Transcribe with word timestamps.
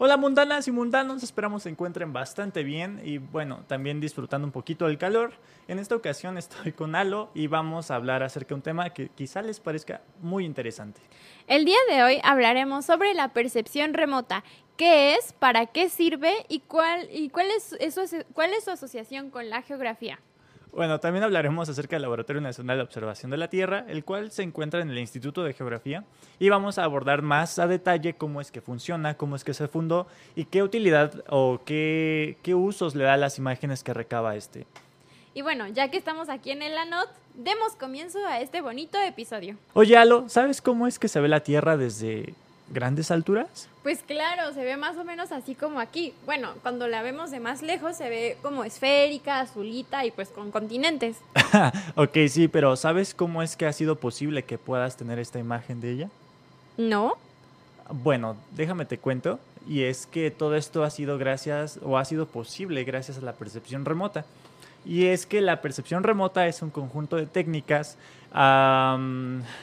Hola 0.00 0.16
mundanas 0.16 0.68
y 0.68 0.70
mundanos, 0.70 1.24
esperamos 1.24 1.64
se 1.64 1.70
encuentren 1.70 2.12
bastante 2.12 2.62
bien 2.62 3.00
y 3.02 3.18
bueno, 3.18 3.64
también 3.66 4.00
disfrutando 4.00 4.46
un 4.46 4.52
poquito 4.52 4.86
del 4.86 4.96
calor. 4.96 5.32
En 5.66 5.80
esta 5.80 5.96
ocasión 5.96 6.38
estoy 6.38 6.70
con 6.70 6.94
Alo 6.94 7.30
y 7.34 7.48
vamos 7.48 7.90
a 7.90 7.96
hablar 7.96 8.22
acerca 8.22 8.50
de 8.50 8.54
un 8.54 8.62
tema 8.62 8.90
que 8.90 9.08
quizá 9.08 9.42
les 9.42 9.58
parezca 9.58 10.02
muy 10.20 10.44
interesante. 10.44 11.00
El 11.48 11.64
día 11.64 11.78
de 11.90 12.04
hoy 12.04 12.20
hablaremos 12.22 12.84
sobre 12.84 13.12
la 13.12 13.32
percepción 13.32 13.92
remota, 13.92 14.44
qué 14.76 15.16
es, 15.16 15.32
para 15.32 15.66
qué 15.66 15.88
sirve 15.88 16.46
y 16.48 16.60
cuál, 16.60 17.08
y 17.12 17.30
cuál, 17.30 17.48
es, 17.50 17.76
cuál 18.34 18.54
es 18.54 18.62
su 18.62 18.70
asociación 18.70 19.30
con 19.30 19.50
la 19.50 19.62
geografía. 19.62 20.20
Bueno, 20.78 21.00
también 21.00 21.24
hablaremos 21.24 21.68
acerca 21.68 21.96
del 21.96 22.02
Laboratorio 22.02 22.40
Nacional 22.40 22.76
de 22.76 22.84
Observación 22.84 23.32
de 23.32 23.36
la 23.36 23.48
Tierra, 23.48 23.84
el 23.88 24.04
cual 24.04 24.30
se 24.30 24.44
encuentra 24.44 24.80
en 24.80 24.90
el 24.90 24.98
Instituto 24.98 25.42
de 25.42 25.52
Geografía, 25.52 26.04
y 26.38 26.50
vamos 26.50 26.78
a 26.78 26.84
abordar 26.84 27.20
más 27.20 27.58
a 27.58 27.66
detalle 27.66 28.14
cómo 28.14 28.40
es 28.40 28.52
que 28.52 28.60
funciona, 28.60 29.16
cómo 29.16 29.34
es 29.34 29.42
que 29.42 29.54
se 29.54 29.66
fundó 29.66 30.06
y 30.36 30.44
qué 30.44 30.62
utilidad 30.62 31.24
o 31.30 31.62
qué, 31.64 32.38
qué 32.44 32.54
usos 32.54 32.94
le 32.94 33.02
da 33.02 33.14
a 33.14 33.16
las 33.16 33.38
imágenes 33.38 33.82
que 33.82 33.92
recaba 33.92 34.36
este. 34.36 34.68
Y 35.34 35.42
bueno, 35.42 35.66
ya 35.66 35.90
que 35.90 35.96
estamos 35.96 36.28
aquí 36.28 36.52
en 36.52 36.62
el 36.62 36.78
ANOT, 36.78 37.08
demos 37.34 37.74
comienzo 37.74 38.24
a 38.24 38.38
este 38.40 38.60
bonito 38.60 39.00
episodio. 39.00 39.56
Oye, 39.74 39.96
Alo, 39.96 40.28
¿sabes 40.28 40.62
cómo 40.62 40.86
es 40.86 41.00
que 41.00 41.08
se 41.08 41.18
ve 41.18 41.26
la 41.26 41.40
Tierra 41.40 41.76
desde 41.76 42.34
grandes 42.70 43.10
alturas? 43.10 43.68
Pues 43.82 44.00
claro, 44.02 44.52
se 44.52 44.64
ve 44.64 44.76
más 44.76 44.96
o 44.96 45.04
menos 45.04 45.32
así 45.32 45.54
como 45.54 45.80
aquí. 45.80 46.14
Bueno, 46.26 46.52
cuando 46.62 46.88
la 46.88 47.02
vemos 47.02 47.30
de 47.30 47.40
más 47.40 47.62
lejos 47.62 47.96
se 47.96 48.08
ve 48.08 48.36
como 48.42 48.64
esférica, 48.64 49.40
azulita 49.40 50.04
y 50.04 50.10
pues 50.10 50.28
con 50.28 50.50
continentes. 50.50 51.16
ok, 51.96 52.16
sí, 52.28 52.48
pero 52.48 52.76
¿sabes 52.76 53.14
cómo 53.14 53.42
es 53.42 53.56
que 53.56 53.66
ha 53.66 53.72
sido 53.72 53.96
posible 53.96 54.44
que 54.44 54.58
puedas 54.58 54.96
tener 54.96 55.18
esta 55.18 55.38
imagen 55.38 55.80
de 55.80 55.92
ella? 55.92 56.10
No. 56.76 57.16
Bueno, 57.90 58.36
déjame 58.52 58.84
te 58.84 58.98
cuento. 58.98 59.38
Y 59.66 59.82
es 59.82 60.06
que 60.06 60.30
todo 60.30 60.56
esto 60.56 60.82
ha 60.82 60.90
sido 60.90 61.18
gracias 61.18 61.78
o 61.82 61.98
ha 61.98 62.04
sido 62.04 62.26
posible 62.26 62.84
gracias 62.84 63.18
a 63.18 63.20
la 63.20 63.34
percepción 63.34 63.84
remota. 63.84 64.24
Y 64.84 65.06
es 65.06 65.26
que 65.26 65.42
la 65.42 65.60
percepción 65.60 66.02
remota 66.02 66.46
es 66.46 66.62
un 66.62 66.70
conjunto 66.70 67.16
de 67.16 67.26
técnicas 67.26 67.98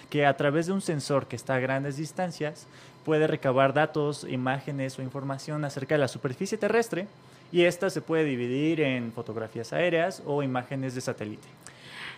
que 0.10 0.26
a 0.26 0.38
través 0.38 0.68
de 0.68 0.74
un 0.74 0.82
sensor 0.82 1.28
que 1.28 1.36
está 1.36 1.56
a 1.56 1.60
grandes 1.60 1.98
distancias 1.98 2.68
puede 3.06 3.28
recabar 3.28 3.74
datos, 3.74 4.26
imágenes 4.28 5.00
o 5.00 5.04
información 5.04 5.64
acerca 5.64 5.96
de 5.96 6.00
la 6.00 6.08
superficie 6.10 6.58
terrestre 6.58 7.08
y 7.52 7.64
esta 7.64 7.90
se 7.90 8.02
puede 8.02 8.26
dividir 8.26 8.82
en 8.82 9.14
fotografías 9.14 9.72
aéreas 9.72 10.22
o 10.26 10.44
imágenes 10.44 10.96
de 10.96 11.02
satélite. 11.02 11.48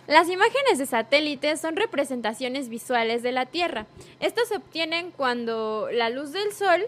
Las 0.08 0.30
imágenes 0.30 0.78
de 0.78 0.86
satélite 0.86 1.56
son 1.58 1.76
representaciones 1.76 2.70
visuales 2.70 3.22
de 3.22 3.30
la 3.30 3.44
Tierra. 3.44 3.84
Estas 4.20 4.48
se 4.48 4.56
obtienen 4.56 5.10
cuando 5.10 5.88
la 5.92 6.08
luz 6.08 6.32
del 6.32 6.50
Sol 6.54 6.80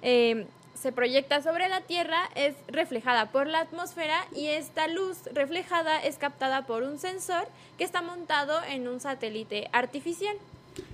eh, 0.00 0.46
se 0.74 0.92
proyecta 0.92 1.42
sobre 1.42 1.68
la 1.68 1.80
Tierra, 1.80 2.20
es 2.36 2.54
reflejada 2.68 3.32
por 3.32 3.48
la 3.48 3.58
atmósfera 3.58 4.24
y 4.32 4.46
esta 4.46 4.86
luz 4.86 5.18
reflejada 5.34 5.98
es 5.98 6.18
captada 6.18 6.66
por 6.66 6.84
un 6.84 7.00
sensor 7.00 7.48
que 7.76 7.82
está 7.82 8.00
montado 8.00 8.62
en 8.68 8.86
un 8.86 9.00
satélite 9.00 9.68
artificial. 9.72 10.36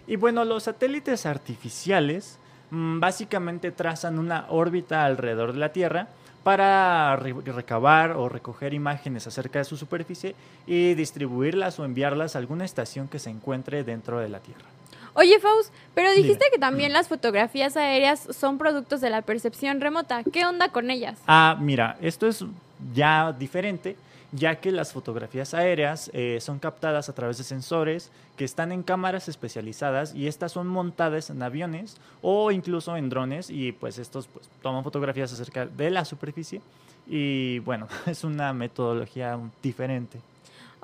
Y 0.06 0.16
bueno, 0.16 0.46
los 0.46 0.62
satélites 0.62 1.26
artificiales 1.26 2.38
básicamente 2.70 3.70
trazan 3.70 4.18
una 4.18 4.46
órbita 4.48 5.04
alrededor 5.04 5.52
de 5.52 5.58
la 5.58 5.72
Tierra 5.72 6.08
para 6.42 7.16
recabar 7.16 8.12
o 8.12 8.28
recoger 8.28 8.74
imágenes 8.74 9.26
acerca 9.26 9.60
de 9.60 9.64
su 9.64 9.76
superficie 9.76 10.34
y 10.66 10.94
distribuirlas 10.94 11.78
o 11.78 11.84
enviarlas 11.84 12.36
a 12.36 12.38
alguna 12.38 12.64
estación 12.64 13.08
que 13.08 13.18
se 13.18 13.30
encuentre 13.30 13.82
dentro 13.82 14.20
de 14.20 14.28
la 14.28 14.40
Tierra. 14.40 14.66
Oye, 15.14 15.38
Faust, 15.38 15.72
pero 15.94 16.12
dijiste 16.12 16.46
que 16.52 16.58
también 16.58 16.92
las 16.92 17.08
fotografías 17.08 17.76
aéreas 17.76 18.28
son 18.36 18.58
productos 18.58 19.00
de 19.00 19.10
la 19.10 19.22
percepción 19.22 19.80
remota. 19.80 20.24
¿Qué 20.24 20.44
onda 20.44 20.70
con 20.70 20.90
ellas? 20.90 21.18
Ah, 21.26 21.56
mira, 21.60 21.96
esto 22.02 22.26
es 22.26 22.44
ya 22.92 23.32
diferente 23.32 23.96
ya 24.34 24.56
que 24.56 24.72
las 24.72 24.92
fotografías 24.92 25.54
aéreas 25.54 26.10
eh, 26.12 26.38
son 26.40 26.58
captadas 26.58 27.08
a 27.08 27.14
través 27.14 27.38
de 27.38 27.44
sensores 27.44 28.10
que 28.36 28.44
están 28.44 28.72
en 28.72 28.82
cámaras 28.82 29.28
especializadas 29.28 30.12
y 30.14 30.26
estas 30.26 30.50
son 30.50 30.66
montadas 30.66 31.30
en 31.30 31.42
aviones 31.42 31.96
o 32.20 32.50
incluso 32.50 32.96
en 32.96 33.08
drones 33.08 33.48
y 33.48 33.72
pues 33.72 33.98
estos 33.98 34.26
pues, 34.26 34.50
toman 34.60 34.82
fotografías 34.82 35.32
acerca 35.32 35.66
de 35.66 35.90
la 35.90 36.04
superficie 36.04 36.60
y 37.06 37.60
bueno, 37.60 37.86
es 38.06 38.24
una 38.24 38.52
metodología 38.52 39.38
diferente. 39.62 40.18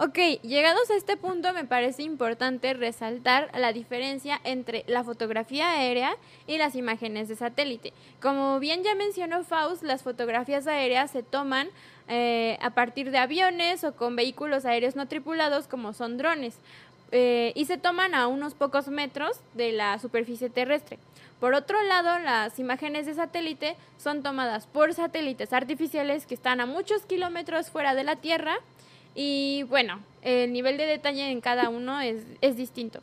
Ok, 0.03 0.17
llegados 0.43 0.89
a 0.91 0.95
este 0.95 1.19
punto 1.19 1.53
me 1.53 1.65
parece 1.65 2.03
importante 2.03 2.73
resaltar 2.73 3.51
la 3.55 3.75
diferencia 3.75 4.41
entre 4.45 4.83
la 4.87 5.05
fotografía 5.05 5.73
aérea 5.73 6.17
y 6.47 6.57
las 6.57 6.75
imágenes 6.75 7.29
de 7.29 7.37
satélite. 7.37 7.93
Como 8.23 8.59
bien 8.61 8.83
ya 8.83 8.95
mencionó 8.95 9.45
Faust, 9.45 9.83
las 9.83 10.03
fotografías 10.03 10.67
aéreas 10.67 11.11
se 11.11 11.23
toman 11.23 11.69
eh, 12.13 12.59
a 12.61 12.71
partir 12.71 13.13
de 13.13 13.19
aviones 13.19 13.85
o 13.85 13.95
con 13.95 14.17
vehículos 14.17 14.65
aéreos 14.65 14.97
no 14.97 15.07
tripulados 15.07 15.69
como 15.69 15.93
son 15.93 16.19
drones 16.19 16.57
eh, 17.13 17.53
y 17.55 17.67
se 17.67 17.79
toman 17.79 18.17
a 18.17 18.27
unos 18.27 18.55
pocos 18.55 18.89
metros 18.89 19.39
de 19.55 19.71
la 19.71 19.97
superficie 20.01 20.51
terrestre. 20.51 20.99
Por 21.39 21.55
otro 21.55 21.81
lado, 21.85 22.19
las 22.19 22.59
imágenes 22.59 23.07
de 23.07 23.15
satélite 23.15 23.77
son 23.97 24.25
tomadas 24.25 24.67
por 24.67 24.93
satélites 24.93 25.53
artificiales 25.53 26.27
que 26.27 26.35
están 26.35 26.61
a 26.61 26.67
muchos 26.67 27.03
kilómetros 27.03 27.71
fuera 27.71 27.95
de 27.95 28.03
la 28.03 28.17
Tierra 28.17 28.57
y 29.15 29.65
bueno, 29.69 30.01
el 30.23 30.53
nivel 30.53 30.79
de 30.79 30.87
detalle 30.87 31.31
en 31.31 31.41
cada 31.41 31.69
uno 31.69 32.01
es, 32.01 32.25
es 32.41 32.57
distinto. 32.57 33.01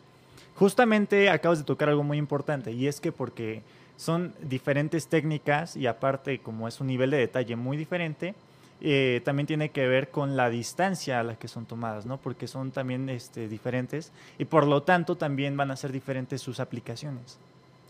Justamente 0.55 1.29
acabas 1.29 1.59
de 1.59 1.63
tocar 1.63 1.87
algo 1.87 2.03
muy 2.03 2.17
importante 2.17 2.73
y 2.73 2.87
es 2.87 2.99
que 2.99 3.13
porque 3.13 3.61
son 3.95 4.33
diferentes 4.41 5.07
técnicas 5.07 5.77
y 5.77 5.87
aparte 5.87 6.39
como 6.39 6.67
es 6.67 6.81
un 6.81 6.87
nivel 6.87 7.11
de 7.11 7.17
detalle 7.17 7.55
muy 7.55 7.77
diferente, 7.77 8.35
eh, 8.81 9.21
también 9.25 9.47
tiene 9.47 9.69
que 9.69 9.87
ver 9.87 10.09
con 10.09 10.37
la 10.37 10.49
distancia 10.49 11.19
a 11.19 11.23
la 11.23 11.35
que 11.35 11.47
son 11.47 11.65
tomadas, 11.65 12.05
¿no? 12.05 12.17
Porque 12.17 12.47
son 12.47 12.71
también 12.71 13.09
este, 13.09 13.47
diferentes 13.47 14.11
y 14.37 14.45
por 14.45 14.67
lo 14.67 14.83
tanto 14.83 15.15
también 15.15 15.57
van 15.57 15.71
a 15.71 15.75
ser 15.75 15.91
diferentes 15.91 16.41
sus 16.41 16.59
aplicaciones. 16.59 17.39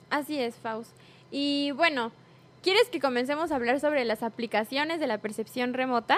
Así 0.09 0.39
es, 0.39 0.55
Faust. 0.55 0.91
Y 1.31 1.71
bueno, 1.71 2.11
¿quieres 2.63 2.89
que 2.89 2.99
comencemos 2.99 3.51
a 3.51 3.55
hablar 3.55 3.79
sobre 3.79 4.05
las 4.05 4.23
aplicaciones 4.23 4.99
de 4.99 5.07
la 5.07 5.17
percepción 5.17 5.73
remota? 5.73 6.17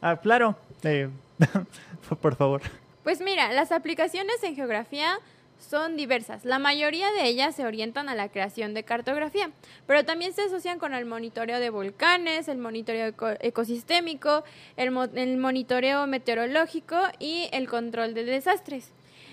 Ah, 0.00 0.16
claro. 0.16 0.56
Eh, 0.82 1.08
por 2.20 2.34
favor. 2.34 2.62
Pues 3.04 3.20
mira, 3.20 3.52
las 3.52 3.72
aplicaciones 3.72 4.42
en 4.42 4.56
geografía 4.56 5.18
son 5.60 5.96
diversas. 5.96 6.44
La 6.44 6.58
mayoría 6.58 7.10
de 7.12 7.26
ellas 7.26 7.54
se 7.54 7.64
orientan 7.64 8.08
a 8.08 8.14
la 8.14 8.28
creación 8.28 8.74
de 8.74 8.82
cartografía, 8.82 9.50
pero 9.86 10.04
también 10.04 10.32
se 10.32 10.42
asocian 10.42 10.78
con 10.78 10.94
el 10.94 11.04
monitoreo 11.04 11.60
de 11.60 11.70
volcanes, 11.70 12.48
el 12.48 12.58
monitoreo 12.58 13.14
ecosistémico, 13.40 14.44
el, 14.76 14.96
el 15.14 15.36
monitoreo 15.36 16.06
meteorológico 16.06 16.96
y 17.18 17.48
el 17.52 17.68
control 17.68 18.14
de 18.14 18.24
desastres. 18.24 18.92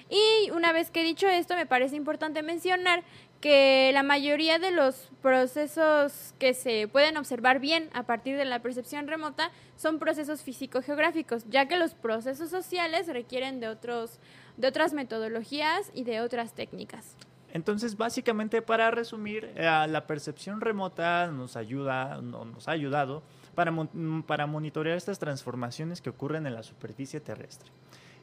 Y 0.09 0.51
una 0.51 0.71
vez 0.71 0.89
que 0.89 1.01
he 1.01 1.03
dicho 1.03 1.27
esto, 1.27 1.55
me 1.55 1.65
parece 1.65 1.95
importante 1.95 2.41
mencionar 2.41 3.03
que 3.41 3.91
la 3.93 4.03
mayoría 4.03 4.59
de 4.59 4.71
los 4.71 5.09
procesos 5.21 6.33
que 6.39 6.53
se 6.53 6.87
pueden 6.87 7.17
observar 7.17 7.59
bien 7.59 7.89
a 7.93 8.03
partir 8.03 8.37
de 8.37 8.45
la 8.45 8.59
percepción 8.61 9.07
remota 9.07 9.51
son 9.75 9.99
procesos 9.99 10.41
físico-geográficos, 10.41 11.45
ya 11.49 11.67
que 11.67 11.77
los 11.77 11.93
procesos 11.93 12.49
sociales 12.49 13.07
requieren 13.07 13.59
de, 13.59 13.67
otros, 13.67 14.19
de 14.57 14.67
otras 14.67 14.93
metodologías 14.93 15.91
y 15.93 16.03
de 16.03 16.21
otras 16.21 16.53
técnicas. 16.53 17.15
Entonces, 17.53 17.95
básicamente, 17.95 18.61
para 18.61 18.91
resumir, 18.91 19.51
eh, 19.55 19.63
la 19.87 20.05
percepción 20.05 20.61
remota 20.61 21.27
nos 21.27 21.55
ayuda, 21.55 22.21
nos 22.21 22.67
ha 22.67 22.71
ayudado 22.71 23.23
para, 23.55 23.73
para 24.27 24.45
monitorear 24.47 24.97
estas 24.97 25.17
transformaciones 25.17 26.01
que 26.01 26.09
ocurren 26.09 26.45
en 26.45 26.53
la 26.53 26.63
superficie 26.63 27.19
terrestre. 27.19 27.71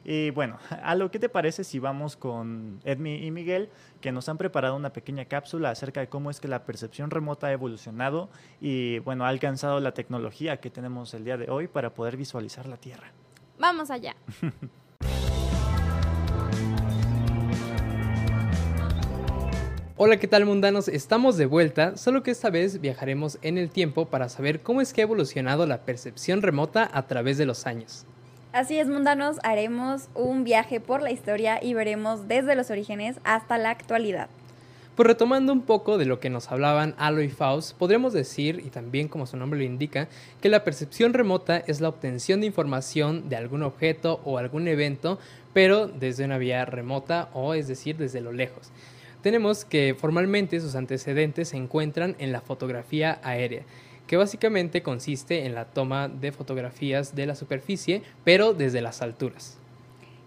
Y 0.05 0.29
bueno, 0.29 0.59
a 0.83 0.95
lo 0.95 1.09
que 1.11 1.19
te 1.19 1.27
parece 1.27 1.63
si 1.63 1.79
vamos 1.79 2.15
con 2.15 2.79
Edmi 2.85 3.25
y 3.25 3.31
Miguel, 3.31 3.69
que 3.99 4.11
nos 4.11 4.29
han 4.29 4.37
preparado 4.37 4.75
una 4.75 4.93
pequeña 4.93 5.25
cápsula 5.25 5.71
acerca 5.71 5.99
de 5.99 6.07
cómo 6.07 6.29
es 6.29 6.39
que 6.39 6.47
la 6.47 6.63
percepción 6.63 7.09
remota 7.09 7.47
ha 7.47 7.51
evolucionado 7.51 8.29
y 8.61 8.99
bueno, 8.99 9.25
ha 9.25 9.29
alcanzado 9.29 9.79
la 9.79 9.93
tecnología 9.93 10.57
que 10.57 10.69
tenemos 10.69 11.13
el 11.15 11.25
día 11.25 11.37
de 11.37 11.49
hoy 11.49 11.67
para 11.67 11.93
poder 11.93 12.15
visualizar 12.15 12.67
la 12.67 12.77
Tierra. 12.77 13.11
Vamos 13.57 13.89
allá. 13.89 14.15
Hola, 19.97 20.17
¿qué 20.17 20.27
tal 20.27 20.45
mundanos? 20.45 20.89
Estamos 20.89 21.37
de 21.37 21.45
vuelta, 21.45 21.95
solo 21.95 22.21
que 22.21 22.29
esta 22.29 22.49
vez 22.49 22.81
viajaremos 22.81 23.39
en 23.41 23.57
el 23.57 23.69
tiempo 23.69 24.07
para 24.07 24.27
saber 24.27 24.61
cómo 24.61 24.81
es 24.81 24.91
que 24.91 24.99
ha 24.99 25.05
evolucionado 25.05 25.65
la 25.65 25.85
percepción 25.85 26.41
remota 26.41 26.89
a 26.91 27.07
través 27.07 27.37
de 27.37 27.45
los 27.45 27.65
años. 27.65 28.05
Así 28.55 28.79
es, 28.79 28.87
mundanos, 28.87 29.35
haremos 29.43 30.07
un 30.13 30.45
viaje 30.45 30.79
por 30.79 31.01
la 31.01 31.11
historia 31.11 31.61
y 31.61 31.73
veremos 31.73 32.29
desde 32.29 32.55
los 32.55 32.71
orígenes 32.71 33.17
hasta 33.25 33.57
la 33.57 33.69
actualidad. 33.69 34.29
Pues 34.95 35.07
retomando 35.07 35.51
un 35.51 35.63
poco 35.63 35.97
de 35.97 36.05
lo 36.05 36.21
que 36.21 36.29
nos 36.29 36.49
hablaban 36.49 36.95
Alo 36.97 37.21
y 37.21 37.27
Faust, 37.27 37.77
podremos 37.77 38.13
decir, 38.13 38.63
y 38.65 38.69
también 38.69 39.09
como 39.09 39.25
su 39.25 39.35
nombre 39.35 39.59
lo 39.59 39.65
indica, 39.65 40.07
que 40.39 40.47
la 40.47 40.63
percepción 40.63 41.13
remota 41.13 41.57
es 41.57 41.81
la 41.81 41.89
obtención 41.89 42.39
de 42.39 42.47
información 42.47 43.27
de 43.27 43.35
algún 43.35 43.61
objeto 43.61 44.21
o 44.23 44.37
algún 44.37 44.69
evento, 44.69 45.19
pero 45.51 45.87
desde 45.87 46.23
una 46.23 46.37
vía 46.37 46.63
remota 46.63 47.27
o 47.33 47.55
es 47.55 47.67
decir, 47.67 47.97
desde 47.97 48.21
lo 48.21 48.31
lejos. 48.31 48.71
tenemos 49.21 49.65
que 49.65 49.97
formalmente 49.99 50.61
sus 50.61 50.75
antecedentes 50.75 51.49
se 51.49 51.57
encuentran 51.57 52.15
en 52.19 52.31
la 52.31 52.39
fotografía 52.39 53.19
aérea, 53.21 53.63
que 54.07 54.17
básicamente 54.17 54.83
consiste 54.83 55.45
en 55.45 55.55
la 55.55 55.65
toma 55.65 56.07
de 56.07 56.31
fotografías 56.31 57.15
de 57.15 57.25
la 57.25 57.35
superficie, 57.35 58.01
pero 58.23 58.53
desde 58.53 58.81
las 58.81 59.01
alturas. 59.01 59.57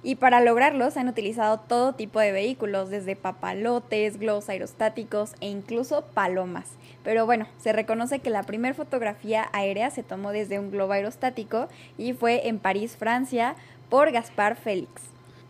Y 0.02 0.14
para 0.14 0.40
lograrlo 0.40 0.90
se 0.90 1.00
han 1.00 1.08
utilizado 1.08 1.58
todo 1.58 1.92
tipo 1.92 2.20
de 2.20 2.30
vehículos, 2.30 2.88
desde 2.88 3.16
papalotes, 3.16 4.18
globos 4.18 4.48
aerostáticos 4.48 5.32
e 5.40 5.48
incluso 5.48 6.02
palomas. 6.14 6.66
Pero 7.02 7.26
bueno, 7.26 7.48
se 7.58 7.72
reconoce 7.72 8.20
que 8.20 8.30
la 8.30 8.44
primera 8.44 8.74
fotografía 8.74 9.48
aérea 9.52 9.90
se 9.90 10.02
tomó 10.02 10.30
desde 10.30 10.58
un 10.58 10.70
globo 10.70 10.92
aerostático 10.92 11.68
y 11.96 12.12
fue 12.12 12.48
en 12.48 12.58
París, 12.58 12.96
Francia, 12.96 13.56
por 13.88 14.12
Gaspar 14.12 14.56
Félix. 14.56 14.90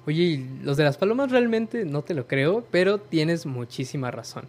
Oye, 0.07 0.43
los 0.63 0.79
de 0.79 0.85
las 0.85 0.97
palomas 0.97 1.31
realmente 1.31 1.85
no 1.85 2.01
te 2.03 2.15
lo 2.15 2.27
creo, 2.27 2.65
pero 2.71 2.99
tienes 2.99 3.45
muchísima 3.45 4.11
razón. 4.11 4.45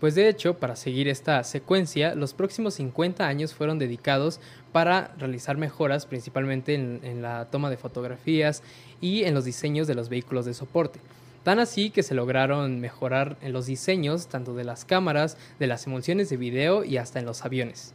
Pues 0.00 0.14
de 0.14 0.28
hecho, 0.28 0.54
para 0.54 0.76
seguir 0.76 1.08
esta 1.08 1.42
secuencia, 1.42 2.14
los 2.14 2.32
próximos 2.32 2.74
50 2.74 3.26
años 3.26 3.52
fueron 3.52 3.80
dedicados 3.80 4.40
para 4.70 5.12
realizar 5.18 5.56
mejoras 5.56 6.06
principalmente 6.06 6.74
en, 6.74 7.20
la 7.20 7.46
toma 7.46 7.68
de 7.68 7.76
fotografías 7.76 8.62
y 9.00 9.24
en 9.24 9.34
los 9.34 9.44
diseños 9.44 9.88
de 9.88 9.96
los 9.96 10.08
vehículos 10.08 10.44
de 10.44 10.54
soporte. 10.54 11.00
Tan 11.42 11.58
así 11.58 11.90
que 11.90 12.04
se 12.04 12.14
lograron 12.14 12.78
mejorar 12.80 13.36
en 13.40 13.52
los 13.52 13.66
diseños 13.66 14.28
tanto 14.28 14.54
de 14.54 14.64
las 14.64 14.84
cámaras, 14.84 15.36
de 15.58 15.66
las 15.66 15.86
emulsiones 15.86 16.28
de 16.28 16.36
video 16.36 16.84
y 16.84 16.96
hasta 16.96 17.18
en 17.18 17.26
los 17.26 17.44
aviones. 17.44 17.92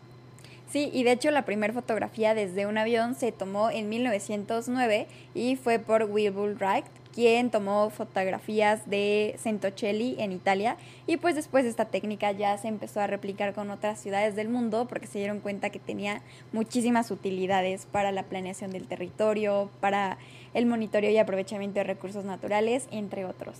Sí, 0.69 0.89
y 0.91 1.03
de 1.03 1.11
hecho 1.11 1.31
la 1.31 1.45
primera 1.45 1.71
fotografía 1.71 2.33
desde 2.33 2.65
un 2.65 2.77
avión 2.77 3.15
se 3.15 3.31
tomó 3.31 3.69
en 3.69 3.87
1909 3.89 5.07
y 5.35 5.55
fue 5.55 5.79
por 5.79 6.03
Wilbur 6.03 6.55
Wright, 6.55 6.85
quien 7.13 7.51
tomó 7.51 7.89
fotografías 7.89 8.89
de 8.89 9.35
Centocelli 9.37 10.15
en 10.19 10.31
Italia 10.31 10.77
y 11.05 11.17
pues 11.17 11.35
después 11.35 11.65
esta 11.65 11.85
técnica 11.85 12.31
ya 12.31 12.57
se 12.57 12.67
empezó 12.67 12.99
a 12.99 13.07
replicar 13.07 13.53
con 13.53 13.69
otras 13.69 13.99
ciudades 13.99 14.35
del 14.35 14.49
mundo 14.49 14.87
porque 14.89 15.07
se 15.07 15.19
dieron 15.19 15.39
cuenta 15.39 15.69
que 15.69 15.79
tenía 15.79 16.21
muchísimas 16.51 17.11
utilidades 17.11 17.85
para 17.91 18.11
la 18.11 18.23
planeación 18.23 18.71
del 18.71 18.87
territorio, 18.87 19.69
para 19.79 20.17
el 20.53 20.65
monitoreo 20.65 21.11
y 21.11 21.17
aprovechamiento 21.17 21.79
de 21.79 21.83
recursos 21.83 22.25
naturales, 22.25 22.87
entre 22.91 23.25
otros. 23.25 23.57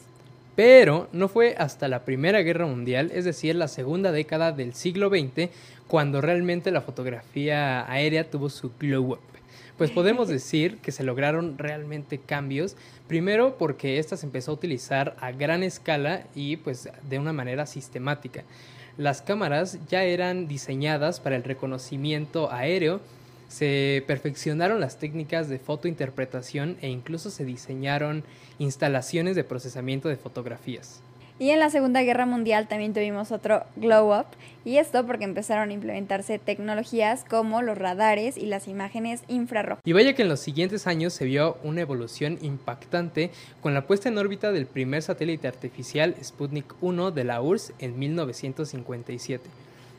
Pero 0.55 1.07
no 1.11 1.29
fue 1.29 1.55
hasta 1.57 1.87
la 1.87 2.05
Primera 2.05 2.41
Guerra 2.41 2.67
Mundial, 2.67 3.11
es 3.13 3.25
decir, 3.25 3.55
la 3.55 3.67
segunda 3.67 4.11
década 4.11 4.51
del 4.51 4.75
siglo 4.75 5.09
XX, 5.09 5.49
cuando 5.87 6.21
realmente 6.21 6.69
la 6.69 6.81
fotografía 6.81 7.91
aérea 7.91 8.29
tuvo 8.29 8.49
su 8.49 8.71
glow 8.79 9.13
up. 9.13 9.19
Pues 9.77 9.89
podemos 9.89 10.27
decir 10.29 10.77
que 10.77 10.91
se 10.91 11.03
lograron 11.03 11.57
realmente 11.57 12.19
cambios, 12.19 12.75
primero 13.13 13.59
porque 13.59 13.99
esta 13.99 14.17
se 14.17 14.25
empezó 14.25 14.49
a 14.49 14.53
utilizar 14.55 15.15
a 15.19 15.31
gran 15.31 15.61
escala 15.61 16.23
y 16.33 16.57
pues 16.57 16.89
de 17.07 17.19
una 17.19 17.31
manera 17.31 17.67
sistemática. 17.67 18.43
Las 18.97 19.21
cámaras 19.21 19.77
ya 19.87 20.03
eran 20.03 20.47
diseñadas 20.47 21.19
para 21.19 21.35
el 21.35 21.43
reconocimiento 21.43 22.51
aéreo, 22.51 23.01
se 23.49 24.03
perfeccionaron 24.07 24.79
las 24.79 24.97
técnicas 24.97 25.47
de 25.47 25.59
fotointerpretación 25.59 26.75
e 26.81 26.89
incluso 26.89 27.29
se 27.29 27.45
diseñaron 27.45 28.23
instalaciones 28.57 29.35
de 29.35 29.43
procesamiento 29.43 30.09
de 30.09 30.17
fotografías. 30.17 31.03
Y 31.39 31.49
en 31.49 31.59
la 31.59 31.71
Segunda 31.71 32.03
Guerra 32.03 32.27
Mundial 32.27 32.67
también 32.67 32.93
tuvimos 32.93 33.31
otro 33.31 33.63
glow 33.75 34.17
up, 34.17 34.27
y 34.65 34.77
esto 34.77 35.05
porque 35.05 35.23
empezaron 35.23 35.69
a 35.71 35.73
implementarse 35.73 36.37
tecnologías 36.37 37.25
como 37.27 37.61
los 37.61 37.77
radares 37.77 38.37
y 38.37 38.45
las 38.45 38.67
imágenes 38.67 39.23
infrarrojas. 39.27 39.81
Y 39.83 39.93
vaya 39.93 40.13
que 40.13 40.21
en 40.21 40.29
los 40.29 40.39
siguientes 40.39 40.85
años 40.85 41.13
se 41.13 41.25
vio 41.25 41.57
una 41.63 41.81
evolución 41.81 42.37
impactante 42.41 43.31
con 43.61 43.73
la 43.73 43.87
puesta 43.87 44.09
en 44.09 44.17
órbita 44.19 44.51
del 44.51 44.67
primer 44.67 45.01
satélite 45.01 45.47
artificial 45.47 46.15
Sputnik 46.23 46.75
1 46.81 47.11
de 47.11 47.23
la 47.23 47.41
URSS 47.41 47.73
en 47.79 47.97
1957. 47.97 49.49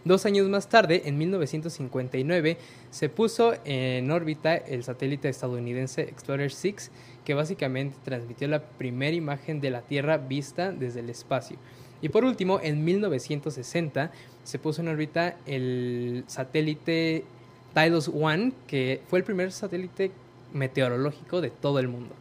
Dos 0.04 0.26
años 0.26 0.46
más 0.50 0.68
tarde, 0.68 1.02
en 1.06 1.16
1959, 1.16 2.58
se 2.90 3.08
puso 3.08 3.54
en 3.64 4.10
órbita 4.10 4.54
el 4.54 4.84
satélite 4.84 5.30
estadounidense 5.30 6.02
Explorer 6.02 6.52
6, 6.52 6.90
que 7.24 7.34
básicamente 7.34 7.96
transmitió 8.04 8.48
la 8.48 8.62
primera 8.62 9.16
imagen 9.16 9.60
de 9.60 9.70
la 9.70 9.82
Tierra 9.82 10.18
vista 10.18 10.72
desde 10.72 11.00
el 11.00 11.10
espacio. 11.10 11.56
Y 12.02 12.10
por 12.10 12.24
último, 12.24 12.60
en 12.62 12.84
1960 12.84 14.10
se 14.42 14.58
puso 14.58 14.82
en 14.82 14.88
órbita 14.88 15.36
el 15.46 16.24
satélite 16.26 17.24
Tidus 17.74 18.08
One, 18.08 18.52
que 18.66 19.00
fue 19.08 19.18
el 19.18 19.24
primer 19.24 19.52
satélite 19.52 20.10
meteorológico 20.52 21.40
de 21.40 21.50
todo 21.50 21.78
el 21.78 21.88
mundo. 21.88 22.14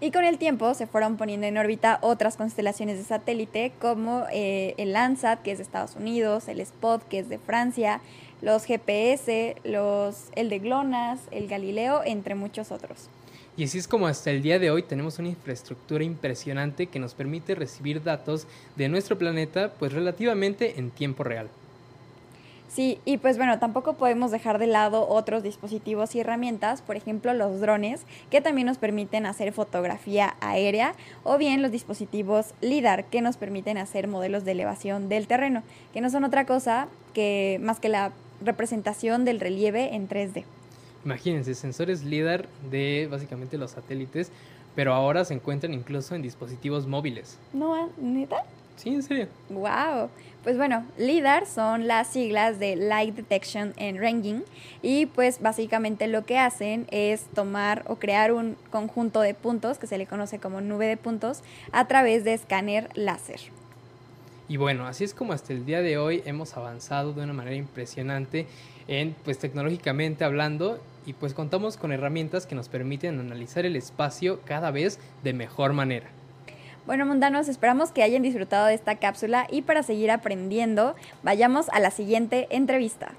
Y 0.00 0.12
con 0.12 0.24
el 0.24 0.38
tiempo 0.38 0.72
se 0.74 0.86
fueron 0.86 1.16
poniendo 1.16 1.48
en 1.48 1.58
órbita 1.58 1.98
otras 2.02 2.36
constelaciones 2.36 2.98
de 2.98 3.04
satélite 3.04 3.72
como 3.80 4.26
eh, 4.32 4.74
el 4.78 4.92
Landsat, 4.92 5.42
que 5.42 5.50
es 5.50 5.58
de 5.58 5.64
Estados 5.64 5.96
Unidos, 5.96 6.46
el 6.46 6.60
Spot, 6.60 7.02
que 7.08 7.18
es 7.18 7.28
de 7.28 7.38
Francia, 7.38 8.00
los 8.42 8.64
GPS, 8.64 9.56
los, 9.64 10.26
el 10.34 10.48
de 10.50 10.58
GLONASS, 10.58 11.20
el 11.30 11.48
Galileo, 11.48 12.02
entre 12.04 12.34
muchos 12.34 12.70
otros. 12.72 13.08
Y 13.56 13.64
así 13.64 13.78
es 13.78 13.88
como 13.88 14.06
hasta 14.06 14.30
el 14.30 14.40
día 14.40 14.60
de 14.60 14.70
hoy 14.70 14.84
tenemos 14.84 15.18
una 15.18 15.28
infraestructura 15.28 16.04
impresionante 16.04 16.86
que 16.86 17.00
nos 17.00 17.14
permite 17.14 17.56
recibir 17.56 18.02
datos 18.04 18.46
de 18.76 18.88
nuestro 18.88 19.18
planeta 19.18 19.72
pues 19.80 19.92
relativamente 19.92 20.78
en 20.78 20.90
tiempo 20.90 21.24
real. 21.24 21.48
Sí, 22.68 23.00
y 23.04 23.16
pues 23.16 23.38
bueno, 23.38 23.58
tampoco 23.58 23.94
podemos 23.94 24.30
dejar 24.30 24.58
de 24.58 24.68
lado 24.68 25.08
otros 25.08 25.42
dispositivos 25.42 26.14
y 26.14 26.20
herramientas, 26.20 26.82
por 26.82 26.96
ejemplo 26.96 27.32
los 27.34 27.60
drones, 27.60 28.02
que 28.30 28.40
también 28.40 28.66
nos 28.66 28.78
permiten 28.78 29.26
hacer 29.26 29.52
fotografía 29.52 30.36
aérea, 30.40 30.94
o 31.24 31.38
bien 31.38 31.62
los 31.62 31.72
dispositivos 31.72 32.54
LIDAR, 32.60 33.06
que 33.06 33.22
nos 33.22 33.38
permiten 33.38 33.78
hacer 33.78 34.06
modelos 34.06 34.44
de 34.44 34.52
elevación 34.52 35.08
del 35.08 35.26
terreno, 35.26 35.64
que 35.92 36.00
no 36.00 36.10
son 36.10 36.22
otra 36.24 36.44
cosa 36.44 36.86
que 37.14 37.58
más 37.62 37.80
que 37.80 37.88
la 37.88 38.12
representación 38.40 39.24
del 39.24 39.40
relieve 39.40 39.94
en 39.94 40.08
3D. 40.08 40.44
Imagínense, 41.04 41.54
sensores 41.54 42.04
LIDAR 42.04 42.46
de 42.70 43.08
básicamente 43.10 43.56
los 43.56 43.72
satélites, 43.72 44.30
pero 44.74 44.94
ahora 44.94 45.24
se 45.24 45.34
encuentran 45.34 45.72
incluso 45.74 46.14
en 46.14 46.22
dispositivos 46.22 46.86
móviles. 46.86 47.38
¿No, 47.52 47.90
neta? 47.96 48.44
Sí, 48.76 48.90
en 48.90 49.02
serio. 49.02 49.26
Wow. 49.50 50.08
Pues 50.44 50.56
bueno, 50.56 50.84
LIDAR 50.96 51.46
son 51.46 51.88
las 51.88 52.06
siglas 52.06 52.60
de 52.60 52.76
Light 52.76 53.16
Detection 53.16 53.74
and 53.78 53.98
Ranging 53.98 54.44
y 54.82 55.06
pues 55.06 55.40
básicamente 55.40 56.06
lo 56.06 56.24
que 56.24 56.38
hacen 56.38 56.86
es 56.90 57.24
tomar 57.34 57.84
o 57.88 57.96
crear 57.96 58.32
un 58.32 58.56
conjunto 58.70 59.20
de 59.20 59.34
puntos 59.34 59.78
que 59.78 59.88
se 59.88 59.98
le 59.98 60.06
conoce 60.06 60.38
como 60.38 60.60
nube 60.60 60.86
de 60.86 60.96
puntos 60.96 61.42
a 61.72 61.88
través 61.88 62.22
de 62.22 62.34
escáner 62.34 62.88
láser. 62.94 63.40
Y 64.48 64.56
bueno, 64.56 64.86
así 64.86 65.04
es 65.04 65.12
como 65.12 65.34
hasta 65.34 65.52
el 65.52 65.66
día 65.66 65.82
de 65.82 65.98
hoy 65.98 66.22
hemos 66.24 66.56
avanzado 66.56 67.12
de 67.12 67.22
una 67.22 67.34
manera 67.34 67.54
impresionante 67.54 68.46
en 68.88 69.14
pues 69.24 69.38
tecnológicamente 69.38 70.24
hablando 70.24 70.80
y 71.04 71.12
pues 71.12 71.34
contamos 71.34 71.76
con 71.76 71.92
herramientas 71.92 72.46
que 72.46 72.54
nos 72.54 72.70
permiten 72.70 73.20
analizar 73.20 73.66
el 73.66 73.76
espacio 73.76 74.40
cada 74.46 74.70
vez 74.70 74.98
de 75.22 75.34
mejor 75.34 75.74
manera. 75.74 76.08
Bueno, 76.86 77.04
mundanos, 77.04 77.48
esperamos 77.48 77.92
que 77.92 78.02
hayan 78.02 78.22
disfrutado 78.22 78.66
de 78.66 78.74
esta 78.74 78.96
cápsula 78.96 79.46
y 79.50 79.60
para 79.60 79.82
seguir 79.82 80.10
aprendiendo, 80.10 80.96
vayamos 81.22 81.68
a 81.68 81.80
la 81.80 81.90
siguiente 81.90 82.46
entrevista. 82.48 83.12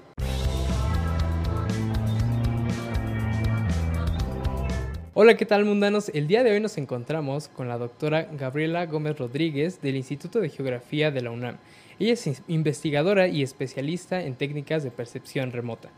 Hola, 5.22 5.36
¿qué 5.36 5.44
tal 5.44 5.66
mundanos? 5.66 6.10
El 6.14 6.28
día 6.28 6.42
de 6.42 6.50
hoy 6.50 6.60
nos 6.60 6.78
encontramos 6.78 7.48
con 7.48 7.68
la 7.68 7.76
doctora 7.76 8.26
Gabriela 8.38 8.86
Gómez 8.86 9.18
Rodríguez 9.18 9.82
del 9.82 9.96
Instituto 9.96 10.40
de 10.40 10.48
Geografía 10.48 11.10
de 11.10 11.20
la 11.20 11.30
UNAM. 11.30 11.58
Ella 11.98 12.14
es 12.14 12.40
investigadora 12.48 13.28
y 13.28 13.42
especialista 13.42 14.22
en 14.22 14.34
técnicas 14.34 14.82
de 14.82 14.90
percepción 14.90 15.52
remota. 15.52 15.90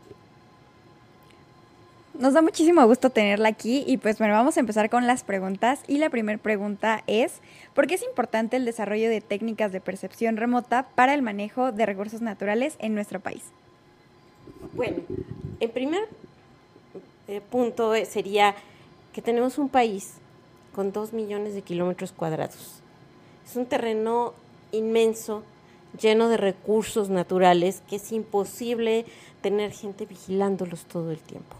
Nos 2.19 2.33
da 2.33 2.41
muchísimo 2.41 2.85
gusto 2.85 3.11
tenerla 3.11 3.47
aquí 3.47 3.85
y 3.87 3.95
pues 3.95 4.17
bueno, 4.17 4.33
vamos 4.33 4.57
a 4.57 4.59
empezar 4.59 4.89
con 4.89 5.07
las 5.07 5.23
preguntas 5.23 5.79
y 5.87 5.99
la 5.99 6.09
primera 6.09 6.37
pregunta 6.37 7.01
es, 7.07 7.35
¿por 7.73 7.87
qué 7.87 7.95
es 7.95 8.03
importante 8.03 8.57
el 8.57 8.65
desarrollo 8.65 9.09
de 9.09 9.21
técnicas 9.21 9.71
de 9.71 9.79
percepción 9.79 10.35
remota 10.35 10.85
para 10.95 11.13
el 11.13 11.21
manejo 11.21 11.71
de 11.71 11.85
recursos 11.85 12.19
naturales 12.19 12.75
en 12.79 12.93
nuestro 12.93 13.21
país? 13.21 13.43
Bueno, 14.73 14.97
el 15.61 15.69
primer 15.69 16.09
eh, 17.29 17.39
punto 17.49 17.93
sería 18.03 18.53
que 19.13 19.21
tenemos 19.21 19.57
un 19.57 19.69
país 19.69 20.15
con 20.75 20.91
dos 20.91 21.13
millones 21.13 21.53
de 21.53 21.61
kilómetros 21.61 22.11
cuadrados. 22.11 22.81
Es 23.45 23.55
un 23.55 23.65
terreno 23.65 24.33
inmenso, 24.71 25.43
lleno 25.99 26.27
de 26.27 26.37
recursos 26.37 27.09
naturales, 27.09 27.83
que 27.87 27.97
es 27.97 28.11
imposible 28.11 29.05
tener 29.41 29.71
gente 29.71 30.05
vigilándolos 30.05 30.85
todo 30.85 31.11
el 31.11 31.19
tiempo. 31.19 31.55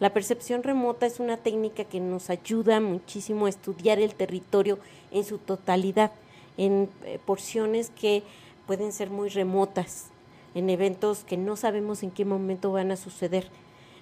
La 0.00 0.12
percepción 0.12 0.62
remota 0.62 1.06
es 1.06 1.18
una 1.18 1.38
técnica 1.38 1.84
que 1.84 1.98
nos 1.98 2.30
ayuda 2.30 2.78
muchísimo 2.78 3.46
a 3.46 3.48
estudiar 3.48 3.98
el 3.98 4.14
territorio 4.14 4.78
en 5.10 5.24
su 5.24 5.38
totalidad, 5.38 6.12
en 6.56 6.88
eh, 7.04 7.18
porciones 7.24 7.90
que 7.90 8.22
pueden 8.66 8.92
ser 8.92 9.10
muy 9.10 9.28
remotas, 9.28 10.08
en 10.54 10.70
eventos 10.70 11.24
que 11.24 11.36
no 11.36 11.56
sabemos 11.56 12.02
en 12.02 12.10
qué 12.10 12.24
momento 12.24 12.70
van 12.70 12.92
a 12.92 12.96
suceder. 12.96 13.48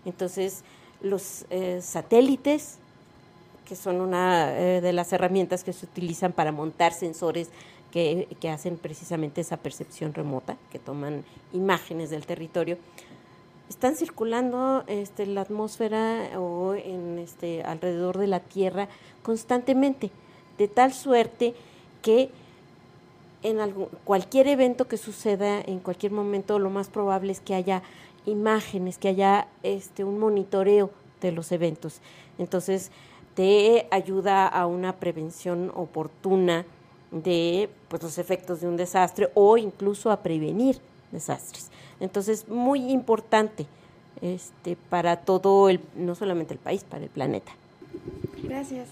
Entonces, 0.05 0.65
los 1.01 1.47
eh, 1.51 1.81
satélites 1.81 2.79
que 3.67 3.77
son 3.77 4.01
una 4.01 4.59
eh, 4.59 4.81
de 4.81 4.93
las 4.93 5.13
herramientas 5.13 5.65
que 5.65 5.73
se 5.73 5.85
utilizan 5.85 6.33
para 6.33 6.53
montar 6.53 6.93
sensores 6.93 7.51
que, 7.91 8.29
que 8.41 8.49
hacen 8.49 8.79
precisamente 8.79 9.43
esa 9.43 9.59
percepción 9.59 10.15
remota, 10.15 10.57
que 10.71 10.79
toman 10.79 11.25
imágenes 11.53 12.11
del 12.11 12.25
territorio, 12.25 12.79
están 13.69 13.97
circulando 13.97 14.85
este, 14.87 15.27
la 15.27 15.43
atmósfera 15.43 16.39
o 16.39 16.75
en 16.75 17.19
este, 17.19 17.63
alrededor 17.63 18.19
de 18.19 18.29
la 18.29 18.41
Tierra 18.41 18.89
constantemente, 19.23 20.11
de 20.59 20.69
tal 20.69 20.93
suerte 20.93 21.55
que 22.03 22.31
en 23.43 23.59
cualquier 24.05 24.49
evento 24.49 24.89
que 24.89 24.97
suceda, 24.97 25.61
en 25.61 25.79
cualquier 25.81 26.13
momento, 26.13 26.59
lo 26.59 26.71
más 26.71 26.89
probable 26.89 27.33
es 27.33 27.41
que 27.41 27.55
haya 27.55 27.83
imágenes, 28.25 28.99
que 28.99 29.09
haya 29.09 29.49
este, 29.63 30.05
un 30.05 30.19
monitoreo 30.19 30.91
de 31.21 31.33
los 31.33 31.53
eventos. 31.53 32.01
Entonces, 32.39 32.91
te 33.37 33.87
ayuda 33.91 34.49
a 34.49 34.67
una 34.67 34.95
prevención 34.95 35.71
oportuna 35.75 36.65
de 37.13 37.69
pues, 37.89 38.03
los 38.03 38.19
efectos 38.19 38.63
de 38.63 38.67
un 38.67 38.77
desastre 38.77 39.29
o 39.35 39.59
incluso 39.59 40.11
a 40.11 40.23
prevenir 40.23 40.79
desastres. 41.13 41.71
Entonces, 42.01 42.49
muy 42.49 42.91
importante 42.91 43.67
este, 44.23 44.77
para 44.89 45.19
todo 45.19 45.69
el, 45.69 45.81
no 45.95 46.15
solamente 46.15 46.55
el 46.55 46.59
país, 46.59 46.83
para 46.83 47.05
el 47.05 47.11
planeta. 47.11 47.53
Gracias. 48.43 48.89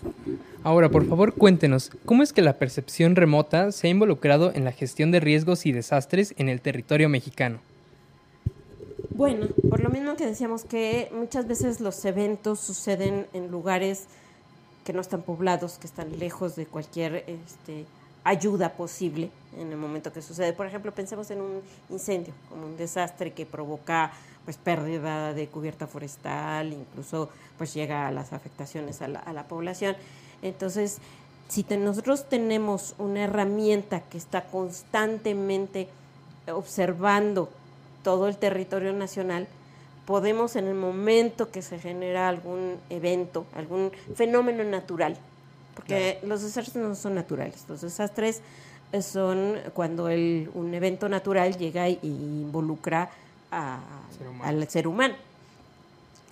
Ahora, 0.63 0.91
por 0.91 1.07
favor, 1.07 1.33
cuéntenos, 1.35 1.91
¿cómo 2.05 2.23
es 2.23 2.33
que 2.33 2.43
la 2.43 2.59
percepción 2.59 3.17
remota 3.17 3.73
se 3.73 3.87
ha 3.87 3.91
involucrado 3.91 4.53
en 4.55 4.65
la 4.65 4.73
gestión 4.73 5.11
de 5.11 5.21
riesgos 5.21 5.65
y 5.65 5.73
desastres 5.73 6.35
en 6.37 6.49
el 6.51 6.61
territorio 6.61 7.09
mexicano? 7.09 7.61
Bueno, 9.11 9.47
por 9.71 9.81
lo 9.81 9.91
mismo 9.91 10.17
que 10.17 10.27
decíamos 10.27 10.65
que 10.65 11.09
muchas 11.15 11.47
veces 11.47 11.81
los 11.81 12.05
eventos 12.05 12.61
suceden 12.61 13.27
en 13.33 13.51
lugares 13.51 14.07
que 14.85 14.93
no 14.93 15.01
están 15.01 15.23
poblados, 15.23 15.79
que 15.79 15.87
están 15.87 16.19
lejos 16.19 16.57
de 16.57 16.67
cualquier 16.67 17.25
este, 17.27 17.87
ayuda 18.23 18.73
posible 18.73 19.31
en 19.59 19.71
el 19.71 19.77
momento 19.77 20.13
que 20.13 20.23
sucede. 20.23 20.53
Por 20.53 20.67
ejemplo, 20.67 20.93
pensemos 20.93 21.31
en 21.31 21.41
un 21.41 21.63
incendio, 21.91 22.35
como 22.49 22.67
un 22.67 22.77
desastre 22.77 23.33
que 23.33 23.47
provoca 23.47 24.13
pues 24.45 24.57
pérdida 24.59 25.33
de 25.33 25.47
cubierta 25.49 25.87
forestal, 25.87 26.73
incluso 26.73 27.31
pues 27.57 27.73
llega 27.73 28.09
a 28.09 28.11
las 28.13 28.33
afectaciones 28.33 29.01
a 29.01 29.09
la, 29.09 29.21
a 29.21 29.33
la 29.33 29.45
población. 29.45 29.97
Entonces, 30.43 30.99
si 31.49 31.65
nosotros 31.79 32.29
tenemos 32.29 32.95
una 32.99 33.25
herramienta 33.25 34.01
que 34.01 34.19
está 34.19 34.45
constantemente 34.45 35.89
observando 36.53 37.49
todo 38.03 38.29
el 38.29 38.37
territorio 38.37 38.93
nacional, 38.93 39.47
podemos 40.07 40.57
en 40.57 40.67
el 40.67 40.75
momento 40.75 41.51
que 41.51 41.63
se 41.63 41.79
genera 41.79 42.29
algún 42.29 42.77
evento, 42.91 43.47
algún 43.55 43.91
fenómeno 44.15 44.65
natural, 44.65 45.17
porque 45.75 46.19
los 46.23 46.43
desastres 46.43 46.77
no 46.77 46.95
son 46.95 47.15
naturales, 47.15 47.65
los 47.69 47.81
desastres 47.81 48.43
son 49.03 49.59
cuando 49.73 50.09
el, 50.09 50.51
un 50.55 50.73
evento 50.75 51.09
natural 51.09 51.57
llega 51.57 51.89
e 51.89 51.99
involucra 52.03 53.11
al 53.51 54.69
ser 54.69 54.87
humano. 54.87 55.15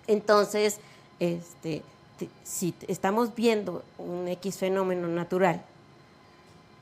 Entonces, 0.07 0.79
este, 1.19 1.83
si 2.45 2.75
estamos 2.89 3.35
viendo 3.35 3.83
un 3.99 4.29
X 4.29 4.59
fenómeno 4.59 5.09
natural, 5.09 5.63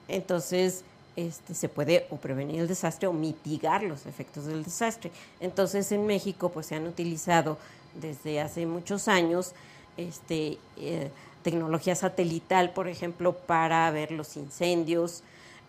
entonces 0.09 0.85
este, 1.16 1.54
se 1.54 1.68
puede 1.68 2.06
o 2.10 2.16
prevenir 2.16 2.60
el 2.60 2.68
desastre 2.68 3.08
o 3.08 3.12
mitigar 3.12 3.82
los 3.82 4.06
efectos 4.06 4.46
del 4.46 4.64
desastre. 4.64 5.10
Entonces 5.40 5.90
en 5.92 6.06
México 6.06 6.50
pues 6.50 6.66
se 6.66 6.74
han 6.74 6.86
utilizado 6.86 7.58
desde 7.94 8.40
hace 8.40 8.66
muchos 8.66 9.08
años 9.08 9.52
este, 9.96 10.58
eh, 10.76 11.10
tecnología 11.42 11.94
satelital, 11.94 12.72
por 12.72 12.88
ejemplo, 12.88 13.32
para 13.32 13.90
ver 13.90 14.12
los 14.12 14.36
incendios. 14.36 15.22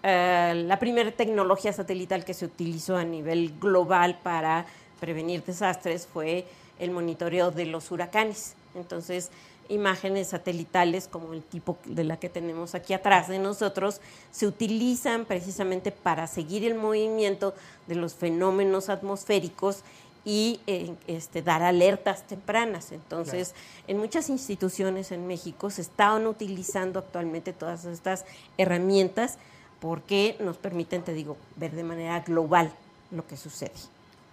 Eh, 0.03 0.63
la 0.67 0.79
primera 0.79 1.11
tecnología 1.11 1.73
satelital 1.73 2.25
que 2.25 2.33
se 2.33 2.45
utilizó 2.45 2.97
a 2.97 3.03
nivel 3.03 3.53
global 3.59 4.19
para 4.21 4.65
prevenir 4.99 5.43
desastres 5.43 6.07
fue 6.07 6.45
el 6.79 6.91
monitoreo 6.91 7.51
de 7.51 7.65
los 7.65 7.91
huracanes. 7.91 8.55
Entonces, 8.75 9.29
imágenes 9.71 10.27
satelitales 10.27 11.07
como 11.07 11.33
el 11.33 11.41
tipo 11.43 11.77
de 11.85 12.03
la 12.03 12.17
que 12.17 12.29
tenemos 12.29 12.75
aquí 12.75 12.93
atrás 12.93 13.27
de 13.27 13.39
nosotros 13.39 14.01
se 14.31 14.47
utilizan 14.47 15.25
precisamente 15.25 15.91
para 15.91 16.27
seguir 16.27 16.65
el 16.65 16.75
movimiento 16.75 17.53
de 17.87 17.95
los 17.95 18.13
fenómenos 18.13 18.89
atmosféricos 18.89 19.83
y 20.23 20.59
eh, 20.67 20.93
este, 21.07 21.41
dar 21.41 21.63
alertas 21.63 22.27
tempranas. 22.27 22.91
Entonces, 22.91 23.55
en 23.87 23.97
muchas 23.97 24.29
instituciones 24.29 25.11
en 25.11 25.25
México 25.25 25.69
se 25.69 25.81
están 25.81 26.27
utilizando 26.27 26.99
actualmente 26.99 27.53
todas 27.53 27.85
estas 27.85 28.25
herramientas 28.57 29.37
porque 29.79 30.35
nos 30.39 30.57
permiten, 30.57 31.01
te 31.01 31.13
digo, 31.13 31.37
ver 31.55 31.71
de 31.71 31.83
manera 31.83 32.19
global 32.19 32.71
lo 33.09 33.25
que 33.25 33.35
sucede. 33.35 33.71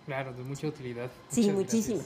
Claro, 0.04 0.33
de 0.33 0.42
mucha 0.42 0.66
utilidad. 0.66 1.11
Sí, 1.30 1.50
muchísimo. 1.50 2.02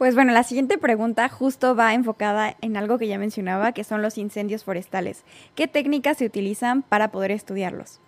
Pues 0.00 0.14
bueno, 0.14 0.32
la 0.32 0.44
siguiente 0.44 0.78
pregunta 0.78 1.28
justo 1.28 1.76
va 1.76 1.92
enfocada 1.92 2.56
en 2.62 2.78
algo 2.78 2.96
que 2.96 3.06
ya 3.06 3.18
mencionaba, 3.18 3.72
que 3.72 3.84
son 3.84 4.00
los 4.00 4.16
incendios 4.16 4.64
forestales. 4.64 5.24
¿Qué 5.54 5.68
técnicas 5.68 6.16
se 6.16 6.24
utilizan 6.24 6.80
para 6.80 7.10
poder 7.10 7.30
estudiarlos? 7.30 8.00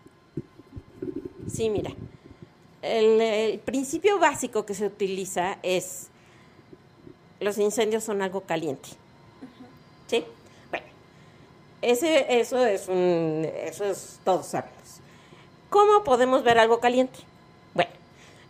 Sí, 1.46 1.68
mira, 1.68 1.90
el, 2.80 3.58
principio 3.58 4.18
básico 4.18 4.64
que 4.64 4.72
se 4.72 4.86
utiliza 4.86 5.58
es 5.62 6.06
los 7.40 7.58
incendios 7.58 8.04
son 8.04 8.22
algo 8.22 8.40
caliente. 8.40 8.88
¿Sí? 10.06 10.24
Bueno, 10.70 10.86
ese, 11.82 12.40
eso 12.40 12.64
es 12.64 12.88
un, 12.88 13.46
eso 13.66 13.84
es 13.84 14.18
todos 14.24 14.46
sabemos. 14.46 15.02
¿Cómo 15.68 16.04
podemos 16.04 16.42
ver 16.42 16.58
algo 16.58 16.80
caliente? 16.80 17.18
Bueno, 17.74 17.90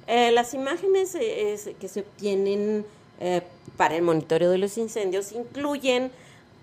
eh, 0.06 0.30
las 0.30 0.54
imágenes 0.54 1.16
eh, 1.16 1.74
que 1.80 1.88
se 1.88 2.02
obtienen 2.02 2.86
eh, 3.20 3.42
para 3.76 3.96
el 3.96 4.02
monitoreo 4.02 4.50
de 4.50 4.58
los 4.58 4.78
incendios 4.78 5.32
incluyen 5.32 6.10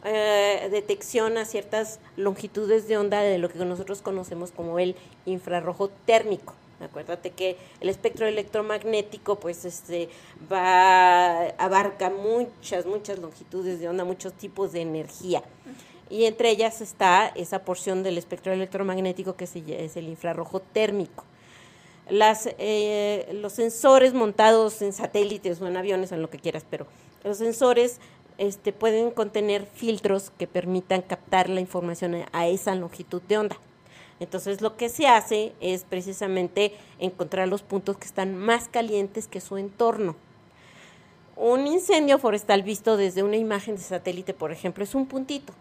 eh, 0.05 0.69
detección 0.71 1.37
a 1.37 1.45
ciertas 1.45 1.99
longitudes 2.15 2.87
de 2.87 2.97
onda 2.97 3.21
de 3.21 3.37
lo 3.37 3.49
que 3.49 3.59
nosotros 3.65 4.01
conocemos 4.01 4.51
como 4.51 4.79
el 4.79 4.95
infrarrojo 5.25 5.89
térmico. 6.05 6.53
Acuérdate 6.79 7.31
que 7.31 7.57
el 7.81 7.89
espectro 7.89 8.25
electromagnético 8.25 9.39
pues 9.39 9.65
este 9.65 10.07
va 10.49 11.47
abarca 11.57 12.09
muchas 12.09 12.85
muchas 12.85 13.19
longitudes 13.19 13.81
de 13.81 13.89
onda, 13.89 14.05
muchos 14.05 14.31
tipos 14.33 14.71
de 14.71 14.81
energía. 14.81 15.43
Y 16.09 16.25
entre 16.25 16.49
ellas 16.49 16.79
está 16.79 17.27
esa 17.27 17.65
porción 17.65 18.01
del 18.01 18.17
espectro 18.17 18.53
electromagnético 18.53 19.35
que 19.35 19.43
es 19.43 19.97
el 19.97 20.07
infrarrojo 20.07 20.61
térmico 20.61 21.25
las, 22.09 22.49
eh, 22.57 23.29
los 23.33 23.53
sensores 23.53 24.13
montados 24.13 24.81
en 24.81 24.93
satélites 24.93 25.61
o 25.61 25.67
en 25.67 25.77
aviones, 25.77 26.11
en 26.11 26.21
lo 26.21 26.29
que 26.29 26.39
quieras, 26.39 26.65
pero 26.69 26.87
los 27.23 27.37
sensores 27.37 27.99
este, 28.37 28.71
pueden 28.71 29.11
contener 29.11 29.65
filtros 29.65 30.31
que 30.37 30.47
permitan 30.47 31.01
captar 31.01 31.49
la 31.49 31.59
información 31.59 32.25
a 32.31 32.47
esa 32.47 32.75
longitud 32.75 33.21
de 33.23 33.37
onda. 33.37 33.57
Entonces 34.19 34.61
lo 34.61 34.75
que 34.75 34.89
se 34.89 35.07
hace 35.07 35.53
es 35.61 35.83
precisamente 35.83 36.73
encontrar 36.99 37.47
los 37.47 37.61
puntos 37.61 37.97
que 37.97 38.05
están 38.05 38.35
más 38.35 38.67
calientes 38.67 39.27
que 39.27 39.41
su 39.41 39.57
entorno. 39.57 40.15
Un 41.35 41.67
incendio 41.67 42.19
forestal 42.19 42.63
visto 42.63 42.97
desde 42.97 43.23
una 43.23 43.37
imagen 43.37 43.77
de 43.77 43.81
satélite, 43.81 44.33
por 44.33 44.51
ejemplo, 44.51 44.83
es 44.83 44.93
un 44.93 45.05
puntito. 45.05 45.53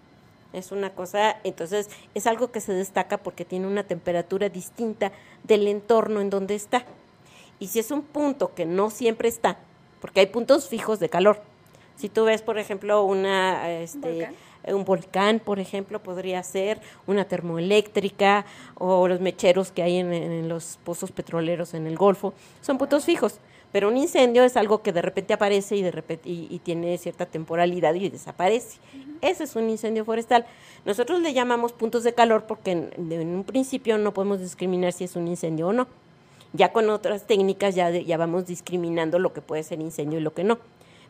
Es 0.52 0.73
una 0.73 0.90
cosa, 0.95 1.37
entonces 1.45 1.90
es 2.14 2.26
algo 2.26 2.50
que 2.50 2.61
se 2.61 2.73
destaca 2.73 3.19
porque 3.19 3.45
tiene 3.45 3.67
una 3.67 3.83
temperatura 3.83 4.49
distinta 4.49 5.12
del 5.45 5.69
entorno 5.69 6.21
en 6.21 6.31
donde 6.31 6.55
está. 6.55 6.85
Y 7.61 7.69
si 7.69 7.81
es 7.81 7.90
un 7.90 8.02
punto 8.02 8.55
que 8.55 8.64
no 8.64 8.90
siempre 8.90 9.28
está, 9.28 9.59
porque 10.00 10.21
hay 10.21 10.26
puntos 10.26 10.69
fijos 10.69 11.00
de 11.00 11.09
calor. 11.09 11.43
Si 11.97 12.09
tú 12.09 12.25
ves, 12.25 12.43
por 12.43 12.59
ejemplo, 12.59 13.02
una, 13.02 13.71
este, 13.71 14.31
un 14.64 14.85
volcán, 14.85 15.40
por 15.40 15.59
ejemplo, 15.59 16.00
podría 16.00 16.43
ser 16.45 16.81
una 17.07 17.25
termoeléctrica 17.26 18.47
o 18.76 19.09
los 19.09 19.21
mecheros 19.21 19.73
que 19.73 19.83
hay 19.83 19.97
en, 19.99 20.12
en 20.12 20.49
los 20.49 20.78
pozos 20.85 21.11
petroleros 21.11 21.75
en 21.75 21.87
el 21.87 21.97
Golfo, 21.97 22.33
son 22.62 22.78
puntos 22.78 23.05
fijos. 23.05 23.40
Pero 23.73 23.89
un 23.89 23.97
incendio 23.97 24.45
es 24.45 24.57
algo 24.57 24.83
que 24.83 24.93
de 24.93 25.03
repente 25.03 25.35
aparece 25.35 25.77
y, 25.77 25.83
de 25.83 25.91
repente, 25.91 26.29
y, 26.31 26.59
tiene 26.65 26.97
cierta 26.97 27.27
temporalidad 27.27 27.95
y 27.95 28.09
desaparece. 28.09 28.79
Ese 29.21 29.45
es 29.45 29.57
un 29.57 29.69
incendio 29.69 30.05
forestal. 30.05 30.47
Nosotros 30.87 31.21
le 31.21 31.35
llamamos 31.35 31.73
puntos 31.73 32.03
de 32.03 32.15
calor 32.15 32.45
porque 32.47 32.71
en, 32.73 32.91
un 33.11 33.45
principio 33.45 33.99
no 33.99 34.15
podemos 34.15 34.41
discriminar 34.41 34.93
si 34.93 35.05
es 35.05 35.17
un 35.17 35.29
incendio 35.29 35.69
o 35.69 35.73
no. 35.73 35.87
Ya 36.55 36.73
con 36.73 36.89
otras 36.89 37.27
técnicas 37.27 37.75
ya, 37.75 37.91
ya 37.91 38.17
vamos 38.17 38.47
discriminando 38.47 39.19
lo 39.19 39.35
que 39.35 39.43
puede 39.43 39.63
ser 39.63 39.81
incendio 39.81 40.19
y 40.19 40.23
lo 40.23 40.33
que 40.33 40.45
no. 40.45 40.59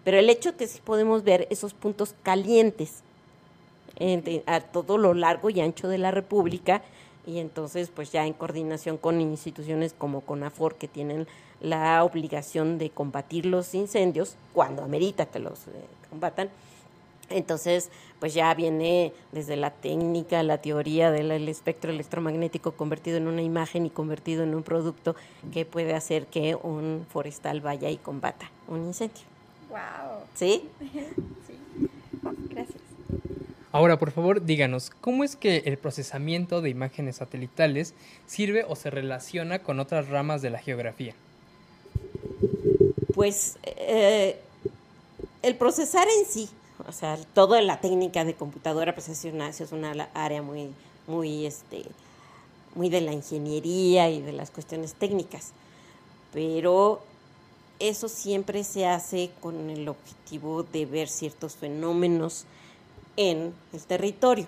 Pero 0.02 0.18
el 0.18 0.28
hecho 0.28 0.56
que 0.56 0.66
sí 0.66 0.80
podemos 0.82 1.22
ver 1.22 1.46
esos 1.50 1.74
puntos 1.74 2.14
calientes 2.24 3.02
a 4.46 4.60
todo 4.60 4.98
lo 4.98 5.14
largo 5.14 5.50
y 5.50 5.60
ancho 5.60 5.88
de 5.88 5.98
la 5.98 6.10
República 6.10 6.82
y 7.26 7.38
entonces 7.38 7.90
pues 7.94 8.10
ya 8.12 8.26
en 8.26 8.32
coordinación 8.32 8.96
con 8.96 9.20
instituciones 9.20 9.92
como 9.92 10.20
CONAFOR 10.22 10.76
que 10.76 10.88
tienen 10.88 11.26
la 11.60 12.04
obligación 12.04 12.78
de 12.78 12.90
combatir 12.90 13.46
los 13.46 13.74
incendios 13.74 14.36
cuando 14.52 14.82
amerita 14.82 15.26
que 15.26 15.38
los 15.38 15.66
eh, 15.68 15.84
combatan, 16.10 16.48
Entonces, 17.30 17.90
pues 18.20 18.34
ya 18.34 18.54
viene 18.54 19.12
desde 19.32 19.56
la 19.56 19.70
técnica, 19.70 20.42
la 20.42 20.58
teoría 20.58 21.10
del 21.10 21.30
el 21.30 21.48
espectro 21.48 21.90
electromagnético 21.90 22.72
convertido 22.72 23.16
en 23.18 23.28
una 23.28 23.42
imagen 23.42 23.86
y 23.86 23.90
convertido 23.90 24.44
en 24.44 24.54
un 24.54 24.62
producto 24.62 25.14
que 25.52 25.64
puede 25.64 25.94
hacer 25.94 26.26
que 26.26 26.54
un 26.54 27.06
forestal 27.10 27.60
vaya 27.60 27.90
y 27.90 27.96
combata 27.96 28.50
un 28.66 28.86
incendio. 28.86 29.24
Wow. 29.68 30.22
¿Sí? 30.34 30.68
Sí. 31.46 31.54
Gracias. 32.50 32.78
Ahora, 33.70 33.98
por 33.98 34.10
favor, 34.10 34.44
díganos, 34.44 34.90
¿cómo 35.00 35.24
es 35.24 35.36
que 35.36 35.58
el 35.66 35.76
procesamiento 35.76 36.62
de 36.62 36.70
imágenes 36.70 37.16
satelitales 37.16 37.94
sirve 38.26 38.64
o 38.66 38.74
se 38.76 38.90
relaciona 38.90 39.58
con 39.58 39.78
otras 39.78 40.08
ramas 40.08 40.40
de 40.40 40.50
la 40.50 40.58
geografía? 40.58 41.14
Pues 43.18 43.56
eh, 43.64 44.38
el 45.42 45.56
procesar 45.56 46.06
en 46.20 46.24
sí, 46.24 46.48
o 46.86 46.92
sea, 46.92 47.18
toda 47.34 47.60
la 47.62 47.80
técnica 47.80 48.24
de 48.24 48.34
computadora, 48.34 48.94
pues 48.94 49.08
es 49.08 49.24
una, 49.24 49.48
es 49.48 49.72
una 49.72 50.08
área 50.14 50.40
muy, 50.40 50.68
muy, 51.08 51.44
este, 51.44 51.82
muy 52.76 52.88
de 52.88 53.00
la 53.00 53.12
ingeniería 53.12 54.08
y 54.08 54.22
de 54.22 54.30
las 54.30 54.52
cuestiones 54.52 54.94
técnicas. 54.94 55.50
Pero 56.32 57.00
eso 57.80 58.08
siempre 58.08 58.62
se 58.62 58.86
hace 58.86 59.32
con 59.40 59.68
el 59.68 59.88
objetivo 59.88 60.62
de 60.62 60.86
ver 60.86 61.08
ciertos 61.08 61.56
fenómenos 61.56 62.44
en 63.16 63.52
el 63.72 63.80
territorio. 63.80 64.46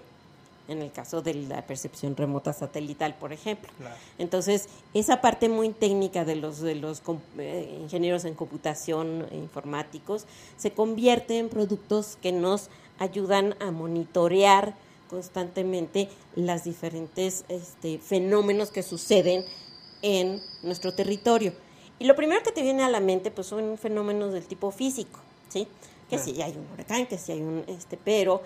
En 0.70 0.82
el 0.82 0.92
caso 0.92 1.20
de 1.20 1.34
la 1.34 1.66
percepción 1.66 2.16
remota 2.16 2.52
satelital, 2.52 3.16
por 3.16 3.32
ejemplo. 3.32 3.70
Entonces, 4.18 4.68
esa 4.94 5.20
parte 5.20 5.48
muy 5.48 5.70
técnica 5.70 6.24
de 6.24 6.36
los, 6.36 6.60
de 6.60 6.76
los 6.76 7.02
eh, 7.38 7.76
ingenieros 7.82 8.24
en 8.24 8.34
computación 8.34 9.26
e 9.32 9.36
informáticos 9.36 10.26
se 10.56 10.70
convierte 10.70 11.38
en 11.38 11.48
productos 11.48 12.16
que 12.22 12.30
nos 12.30 12.70
ayudan 13.00 13.56
a 13.58 13.72
monitorear 13.72 14.74
constantemente 15.08 16.08
las 16.36 16.62
diferentes 16.62 17.44
este, 17.48 17.98
fenómenos 17.98 18.70
que 18.70 18.84
suceden 18.84 19.44
en 20.02 20.40
nuestro 20.62 20.94
territorio. 20.94 21.52
Y 21.98 22.04
lo 22.04 22.14
primero 22.14 22.42
que 22.42 22.52
te 22.52 22.62
viene 22.62 22.84
a 22.84 22.88
la 22.88 23.00
mente 23.00 23.32
pues 23.32 23.48
son 23.48 23.76
fenómenos 23.76 24.32
del 24.32 24.46
tipo 24.46 24.70
físico, 24.70 25.18
¿sí? 25.48 25.66
Que 26.08 26.18
si 26.18 26.40
hay 26.42 26.52
un 26.52 26.66
huracán, 26.72 27.06
que 27.06 27.18
si 27.18 27.32
hay 27.32 27.40
un 27.40 27.64
este, 27.68 27.96
pero 27.96 28.42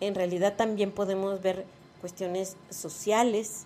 en 0.00 0.14
realidad 0.14 0.54
también 0.56 0.90
podemos 0.90 1.40
ver 1.42 1.64
cuestiones 2.00 2.56
sociales, 2.70 3.64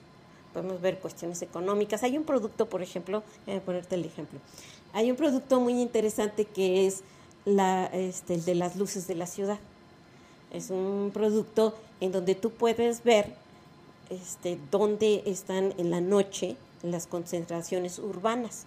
podemos 0.53 0.81
ver 0.81 0.99
cuestiones 0.99 1.43
económicas. 1.43 2.03
Hay 2.03 2.17
un 2.17 2.25
producto, 2.25 2.67
por 2.67 2.83
ejemplo, 2.83 3.23
voy 3.47 3.57
a 3.57 3.61
ponerte 3.61 3.95
el 3.95 4.05
ejemplo. 4.05 4.39
Hay 4.93 5.11
un 5.11 5.17
producto 5.17 5.61
muy 5.61 5.81
interesante 5.81 6.45
que 6.45 6.87
es 6.87 7.03
la, 7.45 7.87
este, 7.87 8.35
el 8.35 8.45
de 8.45 8.55
las 8.55 8.77
luces 8.77 9.07
de 9.07 9.15
la 9.15 9.27
ciudad. 9.27 9.59
Es 10.53 10.71
un 10.71 11.11
producto 11.13 11.75
en 12.01 12.13
donde 12.13 12.35
tú 12.35 12.51
puedes 12.51 13.03
ver 13.05 13.33
este, 14.11 14.59
dónde 14.71 15.23
están 15.27 15.73
en 15.79 15.91
la 15.91 16.01
noche 16.01 16.57
las 16.83 17.07
concentraciones 17.07 17.99
urbanas. 17.99 18.65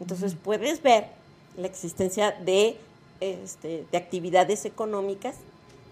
Entonces 0.00 0.34
puedes 0.42 0.82
ver 0.82 1.08
la 1.56 1.66
existencia 1.66 2.32
de, 2.32 2.76
este, 3.20 3.84
de 3.90 3.98
actividades 3.98 4.64
económicas 4.64 5.36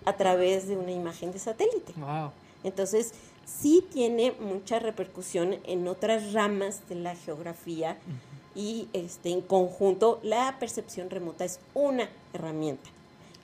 a 0.04 0.16
través 0.16 0.66
de 0.68 0.76
una 0.76 0.92
imagen 0.92 1.32
de 1.32 1.38
satélite. 1.38 1.92
Wow. 1.96 2.30
Entonces, 2.62 3.12
sí 3.46 3.84
tiene 3.92 4.32
mucha 4.32 4.78
repercusión 4.78 5.56
en 5.64 5.86
otras 5.88 6.32
ramas 6.32 6.88
de 6.88 6.96
la 6.96 7.14
geografía 7.14 7.98
y 8.54 8.88
este, 8.92 9.30
en 9.30 9.40
conjunto 9.40 10.20
la 10.22 10.56
percepción 10.58 11.10
remota 11.10 11.44
es 11.44 11.60
una 11.74 12.08
herramienta. 12.32 12.90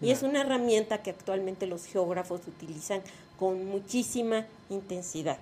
Y 0.02 0.10
es 0.10 0.22
una 0.22 0.40
herramienta 0.40 1.02
que 1.02 1.10
actualmente 1.10 1.66
los 1.66 1.84
geógrafos 1.84 2.40
utilizan 2.46 3.02
con 3.38 3.66
muchísima 3.66 4.46
intensidad, 4.70 5.36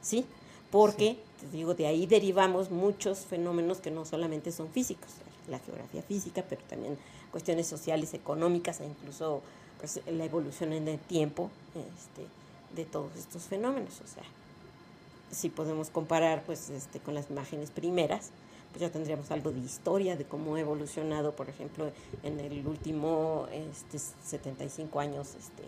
¿sí? 0.00 0.24
Porque, 0.70 1.18
te 1.38 1.48
digo, 1.54 1.74
de 1.74 1.86
ahí 1.86 2.06
derivamos 2.06 2.70
muchos 2.70 3.18
fenómenos 3.18 3.80
que 3.80 3.90
no 3.90 4.06
solamente 4.06 4.52
son 4.52 4.70
físicos, 4.70 5.10
la 5.48 5.58
geografía 5.58 6.00
física, 6.00 6.42
pero 6.48 6.62
también 6.68 6.96
cuestiones 7.30 7.66
sociales, 7.66 8.14
económicas 8.14 8.80
e 8.80 8.86
incluso 8.86 9.42
pues, 9.80 10.00
la 10.06 10.24
evolución 10.24 10.72
en 10.72 10.86
el 10.86 10.98
tiempo 11.00 11.50
este, 11.74 12.26
de 12.76 12.84
todos 12.84 13.16
estos 13.16 13.42
fenómenos. 13.44 14.00
O 14.04 14.06
sea, 14.06 14.22
si 15.32 15.48
podemos 15.48 15.90
comparar 15.90 16.42
pues, 16.44 16.70
este, 16.70 17.00
con 17.00 17.14
las 17.14 17.30
imágenes 17.30 17.70
primeras, 17.70 18.30
pues 18.70 18.82
ya 18.82 18.90
tendríamos 18.90 19.30
algo 19.32 19.50
de 19.50 19.58
historia, 19.58 20.16
de 20.16 20.24
cómo 20.24 20.54
ha 20.54 20.60
evolucionado, 20.60 21.32
por 21.34 21.48
ejemplo, 21.48 21.90
en 22.22 22.38
el 22.38 22.64
último 22.66 23.48
este, 23.52 23.98
75 23.98 25.00
años 25.00 25.28
este, 25.30 25.64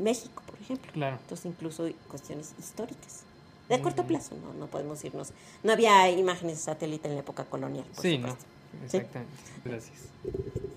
México, 0.00 0.42
por 0.46 0.58
ejemplo. 0.60 0.90
Claro. 0.92 1.18
Entonces, 1.20 1.44
incluso 1.46 1.86
cuestiones 2.08 2.54
históricas. 2.58 3.22
De 3.68 3.82
corto 3.82 4.06
plazo, 4.06 4.34
no, 4.36 4.54
no 4.54 4.66
podemos 4.68 5.04
irnos. 5.04 5.28
No 5.62 5.72
había 5.72 6.10
imágenes 6.10 6.56
de 6.56 6.62
satélite 6.62 7.06
en 7.08 7.14
la 7.16 7.20
época 7.20 7.44
colonial. 7.44 7.84
Por 7.94 8.02
Sí, 8.02 8.16
no. 8.16 8.28
supuesto. 8.28 8.46
Exactamente. 8.96 9.32
Gracias. 9.64 10.67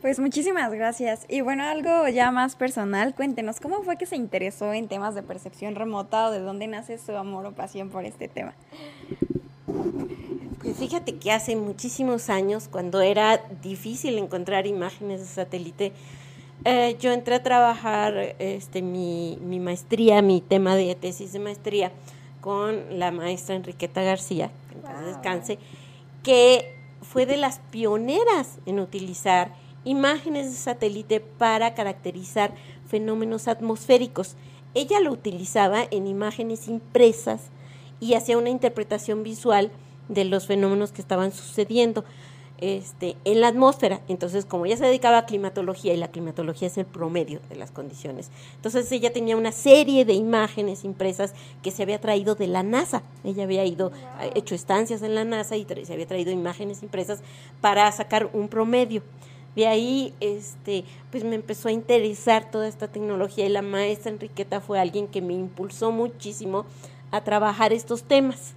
Pues 0.00 0.20
muchísimas 0.20 0.72
gracias. 0.72 1.26
Y 1.28 1.40
bueno, 1.40 1.64
algo 1.64 2.06
ya 2.08 2.30
más 2.30 2.54
personal, 2.54 3.14
cuéntenos, 3.16 3.58
¿cómo 3.58 3.82
fue 3.82 3.96
que 3.96 4.06
se 4.06 4.14
interesó 4.14 4.72
en 4.72 4.86
temas 4.86 5.16
de 5.16 5.22
percepción 5.24 5.74
remota 5.74 6.28
o 6.28 6.30
de 6.30 6.38
dónde 6.38 6.68
nace 6.68 6.98
su 6.98 7.16
amor 7.16 7.46
o 7.46 7.52
pasión 7.52 7.90
por 7.90 8.04
este 8.04 8.28
tema? 8.28 8.54
Pues 10.62 10.76
fíjate 10.76 11.16
que 11.16 11.32
hace 11.32 11.56
muchísimos 11.56 12.30
años, 12.30 12.68
cuando 12.70 13.00
era 13.00 13.38
difícil 13.62 14.18
encontrar 14.18 14.66
imágenes 14.68 15.20
de 15.20 15.26
satélite, 15.26 15.92
eh, 16.64 16.96
yo 17.00 17.12
entré 17.12 17.36
a 17.36 17.42
trabajar 17.42 18.36
este, 18.38 18.82
mi, 18.82 19.38
mi 19.42 19.58
maestría, 19.58 20.22
mi 20.22 20.40
tema 20.40 20.76
de 20.76 20.94
tesis 20.94 21.32
de 21.32 21.40
maestría, 21.40 21.90
con 22.40 22.98
la 23.00 23.10
maestra 23.10 23.56
Enriqueta 23.56 24.02
García, 24.02 24.50
que 24.68 24.76
en 24.76 24.82
paz 24.82 24.94
Wow. 25.00 25.06
descanse, 25.06 25.58
que 26.22 26.72
fue 27.02 27.26
de 27.26 27.36
las 27.36 27.58
pioneras 27.70 28.58
en 28.66 28.78
utilizar 28.80 29.52
imágenes 29.84 30.50
de 30.50 30.56
satélite 30.56 31.20
para 31.20 31.74
caracterizar 31.74 32.54
fenómenos 32.86 33.48
atmosféricos. 33.48 34.36
Ella 34.74 35.00
lo 35.00 35.12
utilizaba 35.12 35.84
en 35.90 36.06
imágenes 36.06 36.68
impresas 36.68 37.50
y 38.00 38.14
hacía 38.14 38.38
una 38.38 38.50
interpretación 38.50 39.22
visual 39.22 39.70
de 40.08 40.24
los 40.24 40.46
fenómenos 40.46 40.92
que 40.92 41.02
estaban 41.02 41.32
sucediendo 41.32 42.04
este, 42.60 43.16
en 43.24 43.40
la 43.40 43.48
atmósfera. 43.48 44.00
Entonces, 44.08 44.44
como 44.44 44.66
ella 44.66 44.76
se 44.76 44.84
dedicaba 44.84 45.18
a 45.18 45.26
climatología 45.26 45.94
y 45.94 45.96
la 45.96 46.08
climatología 46.08 46.66
es 46.66 46.76
el 46.76 46.86
promedio 46.86 47.40
de 47.48 47.56
las 47.56 47.70
condiciones, 47.70 48.30
entonces 48.56 48.90
ella 48.90 49.12
tenía 49.12 49.36
una 49.36 49.52
serie 49.52 50.04
de 50.04 50.14
imágenes 50.14 50.84
impresas 50.84 51.34
que 51.62 51.70
se 51.70 51.84
había 51.84 52.00
traído 52.00 52.34
de 52.34 52.48
la 52.48 52.62
NASA. 52.62 53.02
Ella 53.22 53.44
había 53.44 53.64
ido, 53.64 53.92
hecho 54.34 54.54
estancias 54.54 55.02
en 55.02 55.14
la 55.14 55.24
NASA 55.24 55.56
y 55.56 55.66
se 55.84 55.92
había 55.92 56.06
traído 56.06 56.32
imágenes 56.32 56.82
impresas 56.82 57.20
para 57.60 57.90
sacar 57.92 58.28
un 58.32 58.48
promedio. 58.48 59.02
De 59.58 59.66
ahí, 59.66 60.14
este, 60.20 60.84
pues 61.10 61.24
me 61.24 61.34
empezó 61.34 61.66
a 61.66 61.72
interesar 61.72 62.48
toda 62.48 62.68
esta 62.68 62.86
tecnología 62.86 63.44
y 63.44 63.48
la 63.48 63.60
maestra 63.60 64.12
Enriqueta 64.12 64.60
fue 64.60 64.78
alguien 64.78 65.08
que 65.08 65.20
me 65.20 65.34
impulsó 65.34 65.90
muchísimo 65.90 66.64
a 67.10 67.24
trabajar 67.24 67.72
estos 67.72 68.04
temas. 68.04 68.52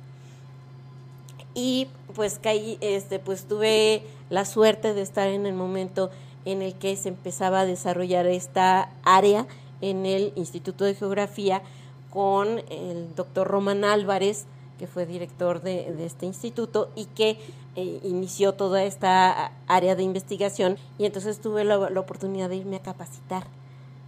Y 1.55 1.87
pues 2.13 2.37
caí, 2.37 2.77
este, 2.81 3.17
pues 3.17 3.45
tuve 3.45 4.03
la 4.29 4.45
suerte 4.45 4.93
de 4.93 5.01
estar 5.01 5.27
en 5.29 5.47
el 5.47 5.55
momento 5.55 6.11
en 6.45 6.61
el 6.61 6.75
que 6.75 6.95
se 6.95 7.09
empezaba 7.09 7.61
a 7.61 7.65
desarrollar 7.65 8.27
esta 8.27 8.91
área 9.01 9.47
en 9.81 10.05
el 10.05 10.33
Instituto 10.35 10.85
de 10.85 10.93
Geografía 10.93 11.63
con 12.11 12.59
el 12.69 13.15
doctor 13.15 13.47
Román 13.47 13.85
Álvarez, 13.85 14.45
que 14.81 14.87
fue 14.87 15.05
director 15.05 15.61
de, 15.61 15.93
de 15.93 16.05
este 16.07 16.25
instituto 16.25 16.89
y 16.95 17.05
que 17.05 17.37
eh, 17.75 17.99
inició 18.03 18.55
toda 18.55 18.83
esta 18.83 19.51
área 19.67 19.95
de 19.95 20.01
investigación. 20.01 20.75
Y 20.97 21.05
entonces 21.05 21.39
tuve 21.39 21.63
la, 21.63 21.91
la 21.91 21.99
oportunidad 21.99 22.49
de 22.49 22.55
irme 22.55 22.77
a 22.77 22.81
capacitar 22.81 23.45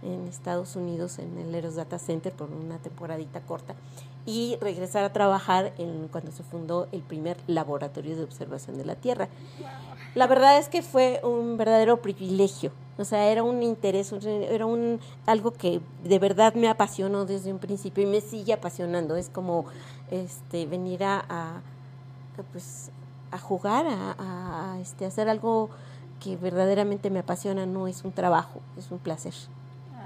en 0.02 0.26
Estados 0.26 0.74
Unidos 0.74 1.20
en 1.20 1.38
el 1.38 1.54
Eros 1.54 1.76
Data 1.76 2.00
Center 2.00 2.32
por 2.32 2.50
una 2.50 2.78
temporadita 2.78 3.40
corta 3.40 3.76
y 4.26 4.56
regresar 4.60 5.04
a 5.04 5.12
trabajar 5.12 5.72
en 5.78 6.08
cuando 6.08 6.32
se 6.32 6.42
fundó 6.42 6.88
el 6.90 7.02
primer 7.02 7.36
laboratorio 7.46 8.16
de 8.16 8.24
observación 8.24 8.76
de 8.76 8.84
la 8.84 8.96
Tierra. 8.96 9.28
La 10.16 10.26
verdad 10.26 10.58
es 10.58 10.68
que 10.68 10.82
fue 10.82 11.20
un 11.22 11.56
verdadero 11.56 12.02
privilegio, 12.02 12.72
o 12.96 13.04
sea, 13.04 13.26
era 13.28 13.42
un 13.42 13.62
interés, 13.62 14.12
era 14.12 14.66
un 14.66 15.00
algo 15.26 15.52
que 15.52 15.80
de 16.04 16.18
verdad 16.20 16.54
me 16.54 16.68
apasionó 16.68 17.24
desde 17.24 17.52
un 17.52 17.58
principio 17.58 18.04
y 18.04 18.06
me 18.06 18.20
sigue 18.20 18.52
apasionando. 18.52 19.16
Es 19.16 19.28
como 19.28 19.64
este 20.10 20.66
venir 20.66 21.04
a, 21.04 21.20
a- 21.28 21.56
a, 22.38 22.42
pues 22.52 22.90
a 23.30 23.38
jugar, 23.38 23.86
a, 23.86 24.14
a- 24.74 24.80
este 24.80 25.04
hacer 25.06 25.28
algo 25.28 25.70
que 26.22 26.36
verdaderamente 26.36 27.10
me 27.10 27.18
apasiona, 27.20 27.66
no 27.66 27.86
es 27.88 28.04
un 28.04 28.12
trabajo, 28.12 28.60
es 28.78 28.90
un 28.90 28.98
placer. 28.98 29.34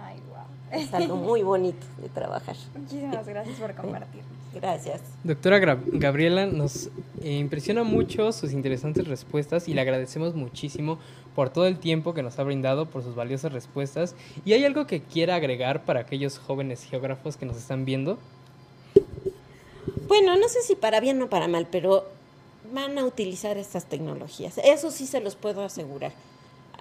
Ay, 0.05 0.17
wow. 0.31 0.81
Es 0.81 0.93
algo 0.95 1.17
muy 1.17 1.43
bonito 1.43 1.87
de 2.03 2.09
trabajar. 2.09 2.57
Muchísimas 2.77 3.27
gracias 3.27 3.59
por 3.59 3.75
compartir. 3.77 4.23
Gracias. 4.55 5.03
Doctora 5.25 5.59
Gra- 5.59 5.79
Gabriela, 5.93 6.47
nos 6.47 6.89
Eh, 7.23 7.37
impresiona 7.39 7.83
mucho 7.85 8.33
sus 8.33 8.53
interesantes 8.53 9.07
respuestas 9.09 9.69
y 9.69 9.75
le 9.75 9.81
agradecemos 9.81 10.35
muchísimo 10.35 10.99
por 11.35 11.51
todo 11.51 11.67
el 11.67 11.79
tiempo 11.79 12.15
que 12.15 12.23
nos 12.23 12.39
ha 12.39 12.45
brindado, 12.45 12.87
por 12.87 13.03
sus 13.03 13.15
valiosas 13.15 13.53
respuestas. 13.53 14.15
¿Y 14.45 14.53
hay 14.55 14.65
algo 14.65 14.87
que 14.87 15.03
quiera 15.03 15.35
agregar 15.35 15.85
para 15.85 16.01
aquellos 16.01 16.39
jóvenes 16.39 16.83
geógrafos 16.85 17.37
que 17.37 17.45
nos 17.47 17.57
están 17.57 17.85
viendo? 17.85 18.19
Bueno, 20.09 20.37
no 20.37 20.49
sé 20.49 20.63
si 20.63 20.75
para 20.75 21.01
bien 21.01 21.21
o 21.21 21.29
para 21.29 21.49
mal, 21.49 21.67
pero 21.71 22.07
van 22.73 22.99
a 22.99 23.05
utilizar 23.05 23.59
estas 23.59 23.85
tecnologías. 23.85 24.59
Eso 24.59 24.91
sí 24.91 25.07
se 25.07 25.21
los 25.21 25.37
puedo 25.37 25.63
asegurar. 25.63 26.13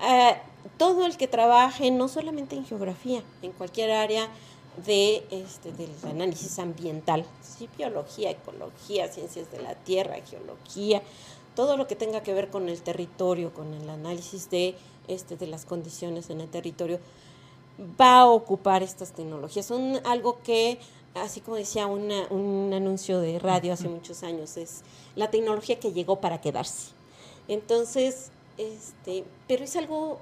Eh, 0.01 0.35
todo 0.77 1.05
el 1.05 1.17
que 1.17 1.27
trabaje, 1.27 1.91
no 1.91 2.07
solamente 2.07 2.55
en 2.55 2.65
geografía, 2.65 3.21
en 3.41 3.51
cualquier 3.51 3.91
área 3.91 4.29
de, 4.85 5.25
este, 5.29 5.73
del 5.73 5.91
análisis 6.09 6.57
ambiental, 6.57 7.25
¿sí? 7.41 7.67
biología, 7.77 8.31
ecología, 8.31 9.11
ciencias 9.11 9.51
de 9.51 9.61
la 9.61 9.75
tierra, 9.75 10.15
geología, 10.25 11.01
todo 11.55 11.75
lo 11.75 11.87
que 11.87 11.95
tenga 11.95 12.21
que 12.21 12.33
ver 12.33 12.49
con 12.49 12.69
el 12.69 12.81
territorio, 12.81 13.53
con 13.53 13.73
el 13.73 13.89
análisis 13.89 14.49
de, 14.49 14.75
este, 15.07 15.35
de 15.35 15.47
las 15.47 15.65
condiciones 15.65 16.29
en 16.29 16.39
el 16.39 16.47
territorio, 16.47 16.99
va 17.99 18.19
a 18.19 18.27
ocupar 18.27 18.83
estas 18.83 19.11
tecnologías. 19.11 19.65
Son 19.65 19.99
algo 20.05 20.39
que, 20.43 20.79
así 21.21 21.41
como 21.41 21.57
decía 21.57 21.87
un 21.87 22.73
anuncio 22.73 23.19
de 23.19 23.39
radio 23.39 23.73
hace 23.73 23.87
muchos 23.87 24.23
años, 24.23 24.57
es 24.57 24.81
la 25.15 25.29
tecnología 25.29 25.79
que 25.79 25.93
llegó 25.93 26.19
para 26.21 26.41
quedarse. 26.41 26.91
Entonces, 27.47 28.29
este, 28.57 29.23
pero 29.47 29.63
es 29.63 29.75
algo 29.75 30.19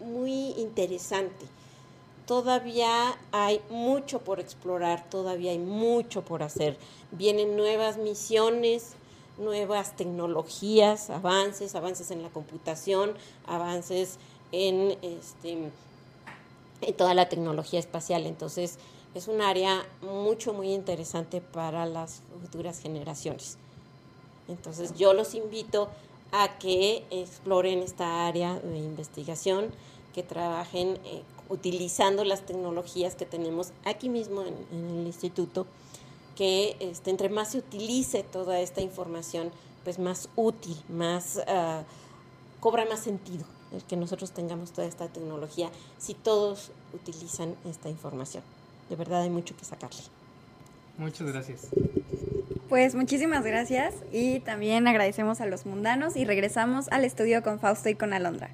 muy 0.00 0.50
interesante. 0.58 1.46
Todavía 2.26 3.16
hay 3.32 3.60
mucho 3.68 4.20
por 4.20 4.40
explorar, 4.40 5.08
todavía 5.10 5.52
hay 5.52 5.58
mucho 5.58 6.22
por 6.22 6.42
hacer. 6.42 6.76
Vienen 7.10 7.56
nuevas 7.56 7.98
misiones, 7.98 8.92
nuevas 9.38 9.96
tecnologías, 9.96 11.10
avances, 11.10 11.74
avances 11.74 12.10
en 12.10 12.22
la 12.22 12.28
computación, 12.30 13.14
avances 13.46 14.18
en, 14.52 14.96
este, 15.02 15.70
en 16.80 16.94
toda 16.96 17.14
la 17.14 17.28
tecnología 17.28 17.80
espacial. 17.80 18.26
Entonces, 18.26 18.78
es 19.14 19.28
un 19.28 19.40
área 19.40 19.86
mucho, 20.00 20.52
muy 20.52 20.72
interesante 20.72 21.40
para 21.40 21.86
las 21.86 22.22
futuras 22.40 22.80
generaciones. 22.80 23.58
Entonces, 24.48 24.94
yo 24.94 25.12
los 25.12 25.34
invito 25.34 25.88
a 26.32 26.58
que 26.58 27.04
exploren 27.10 27.80
esta 27.80 28.26
área 28.26 28.58
de 28.58 28.78
investigación, 28.78 29.70
que 30.14 30.22
trabajen 30.22 30.98
eh, 31.04 31.22
utilizando 31.48 32.24
las 32.24 32.44
tecnologías 32.46 33.14
que 33.14 33.26
tenemos 33.26 33.72
aquí 33.84 34.08
mismo 34.08 34.42
en, 34.42 34.98
el 35.00 35.06
instituto, 35.06 35.66
que 36.36 36.76
este, 36.80 37.10
entre 37.10 37.28
más 37.28 37.52
se 37.52 37.58
utilice 37.58 38.22
toda 38.22 38.60
esta 38.60 38.80
información, 38.80 39.50
pues 39.84 39.98
más 39.98 40.28
útil, 40.36 40.76
más 40.88 41.40
ah, 41.46 41.82
cobra 42.60 42.86
más 42.86 43.00
sentido 43.00 43.44
el 43.72 43.82
que 43.84 43.96
nosotros 43.96 44.32
tengamos 44.32 44.72
toda 44.72 44.86
esta 44.86 45.08
tecnología 45.08 45.70
si 45.98 46.14
todos 46.14 46.70
utilizan 46.94 47.56
esta 47.64 47.88
información. 47.88 48.42
De 48.92 48.96
verdad 48.96 49.22
hay 49.22 49.30
mucho 49.30 49.56
que 49.56 49.64
sacarle. 49.64 50.02
Muchas 50.98 51.26
gracias. 51.32 51.68
Pues 52.68 52.94
muchísimas 52.94 53.42
gracias 53.42 53.94
y 54.12 54.40
también 54.40 54.86
agradecemos 54.86 55.40
a 55.40 55.46
los 55.46 55.64
mundanos 55.64 56.14
y 56.14 56.26
regresamos 56.26 56.92
al 56.92 57.06
estudio 57.06 57.42
con 57.42 57.58
Fausto 57.58 57.88
y 57.88 57.94
con 57.94 58.12
Alondra. 58.12 58.50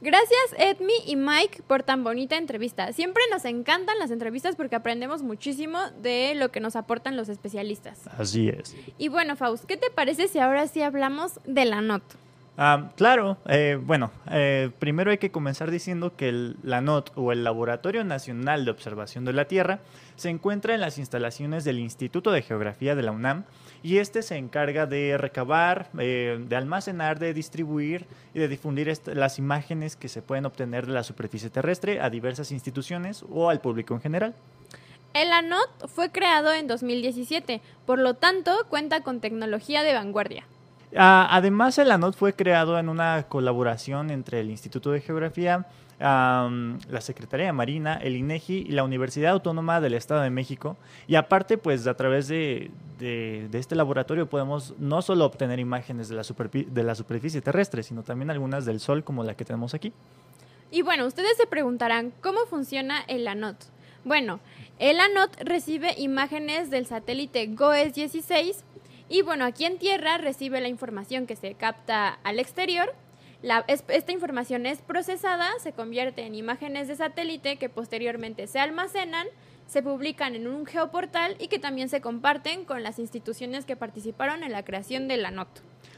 Gracias 0.00 0.38
Edmi 0.58 0.94
y 1.06 1.16
Mike 1.16 1.62
por 1.66 1.82
tan 1.82 2.04
bonita 2.04 2.36
entrevista. 2.36 2.92
Siempre 2.92 3.24
nos 3.32 3.44
encantan 3.44 3.98
las 3.98 4.12
entrevistas 4.12 4.54
porque 4.54 4.76
aprendemos 4.76 5.24
muchísimo 5.24 5.80
de 6.00 6.36
lo 6.36 6.52
que 6.52 6.60
nos 6.60 6.76
aportan 6.76 7.16
los 7.16 7.28
especialistas. 7.28 8.06
Así 8.16 8.48
es. 8.48 8.76
Y 8.96 9.08
bueno, 9.08 9.34
Faust, 9.34 9.64
¿qué 9.64 9.76
te 9.76 9.90
parece 9.90 10.28
si 10.28 10.38
ahora 10.38 10.68
sí 10.68 10.82
hablamos 10.82 11.40
de 11.46 11.64
la 11.64 11.80
nota? 11.80 12.14
Ah, 12.62 12.90
claro, 12.94 13.38
eh, 13.48 13.78
bueno, 13.82 14.10
eh, 14.30 14.70
primero 14.78 15.10
hay 15.10 15.16
que 15.16 15.30
comenzar 15.30 15.70
diciendo 15.70 16.14
que 16.14 16.52
la 16.62 16.82
NOT 16.82 17.10
o 17.14 17.32
el 17.32 17.42
Laboratorio 17.42 18.04
Nacional 18.04 18.66
de 18.66 18.70
Observación 18.70 19.24
de 19.24 19.32
la 19.32 19.46
Tierra 19.46 19.80
se 20.16 20.28
encuentra 20.28 20.74
en 20.74 20.82
las 20.82 20.98
instalaciones 20.98 21.64
del 21.64 21.78
Instituto 21.78 22.32
de 22.32 22.42
Geografía 22.42 22.94
de 22.94 23.00
la 23.00 23.12
UNAM 23.12 23.44
y 23.82 23.96
este 23.96 24.20
se 24.20 24.36
encarga 24.36 24.84
de 24.84 25.16
recabar, 25.16 25.88
eh, 25.98 26.38
de 26.38 26.54
almacenar, 26.54 27.18
de 27.18 27.32
distribuir 27.32 28.04
y 28.34 28.40
de 28.40 28.48
difundir 28.48 28.92
las 29.06 29.38
imágenes 29.38 29.96
que 29.96 30.10
se 30.10 30.20
pueden 30.20 30.44
obtener 30.44 30.86
de 30.86 30.92
la 30.92 31.02
superficie 31.02 31.48
terrestre 31.48 32.02
a 32.02 32.10
diversas 32.10 32.52
instituciones 32.52 33.24
o 33.30 33.48
al 33.48 33.62
público 33.62 33.94
en 33.94 34.02
general. 34.02 34.34
El 35.14 35.32
ANOT 35.32 35.88
fue 35.88 36.10
creado 36.12 36.52
en 36.52 36.66
2017, 36.66 37.62
por 37.86 37.98
lo 37.98 38.12
tanto 38.12 38.52
cuenta 38.68 39.00
con 39.00 39.20
tecnología 39.20 39.82
de 39.82 39.94
vanguardia. 39.94 40.44
Ah, 40.96 41.28
además, 41.30 41.78
el 41.78 41.90
ANOT 41.90 42.16
fue 42.16 42.34
creado 42.34 42.78
en 42.78 42.88
una 42.88 43.24
colaboración 43.28 44.10
entre 44.10 44.40
el 44.40 44.50
Instituto 44.50 44.90
de 44.90 45.00
Geografía, 45.00 45.66
la 46.00 47.00
Secretaría 47.00 47.46
de 47.46 47.52
Marina, 47.52 47.96
el 47.96 48.16
INEGI 48.16 48.64
y 48.68 48.72
la 48.72 48.84
Universidad 48.84 49.32
Autónoma 49.32 49.80
del 49.80 49.94
Estado 49.94 50.22
de 50.22 50.30
México. 50.30 50.76
Y 51.06 51.14
aparte, 51.14 51.58
pues 51.58 51.86
a 51.86 51.94
través 51.94 52.26
de, 52.28 52.70
este 52.98 53.74
laboratorio 53.74 54.28
podemos 54.28 54.74
no 54.78 55.02
solo 55.02 55.26
obtener 55.26 55.58
imágenes 55.58 56.08
de 56.08 56.16
la, 56.16 56.22
de 56.22 56.82
la 56.82 56.94
superficie 56.94 57.40
terrestre, 57.40 57.82
sino 57.82 58.02
también 58.02 58.30
algunas 58.30 58.64
del 58.64 58.80
Sol, 58.80 59.04
como 59.04 59.24
la 59.24 59.34
que 59.34 59.44
tenemos 59.44 59.74
aquí. 59.74 59.92
Y 60.70 60.82
bueno, 60.82 61.06
ustedes 61.06 61.36
se 61.36 61.46
preguntarán, 61.46 62.12
¿cómo 62.20 62.46
funciona 62.46 63.00
el 63.08 63.28
ANOT? 63.28 63.56
Bueno, 64.04 64.40
el 64.78 64.98
ANOT 64.98 65.36
recibe 65.42 65.94
imágenes 65.98 66.70
del 66.70 66.86
satélite 66.86 67.50
GOES-16 67.50 68.62
y 69.10 69.22
bueno, 69.22 69.44
aquí 69.44 69.64
en 69.64 69.76
tierra 69.76 70.18
recibe 70.18 70.60
la 70.60 70.68
información 70.68 71.26
que 71.26 71.34
se 71.34 71.54
capta 71.54 72.20
al 72.22 72.38
exterior. 72.38 72.94
esta 73.66 74.12
información 74.12 74.66
es 74.66 74.80
procesada, 74.82 75.50
se 75.58 75.72
convierte 75.72 76.24
en 76.24 76.36
imágenes 76.36 76.86
de 76.86 76.94
satélite 76.94 77.56
que 77.56 77.68
posteriormente 77.68 78.46
se 78.46 78.60
almacenan, 78.60 79.26
se 79.66 79.82
publican 79.82 80.36
en 80.36 80.46
un 80.46 80.64
geoportal 80.64 81.34
y 81.40 81.48
que 81.48 81.58
también 81.58 81.88
se 81.88 82.00
comparten 82.00 82.64
con 82.64 82.84
las 82.84 83.00
instituciones 83.00 83.64
que 83.64 83.74
participaron 83.74 84.44
en 84.44 84.52
la 84.52 84.64
creación 84.64 85.08
de 85.08 85.16
la 85.16 85.32
NOT. 85.32 85.48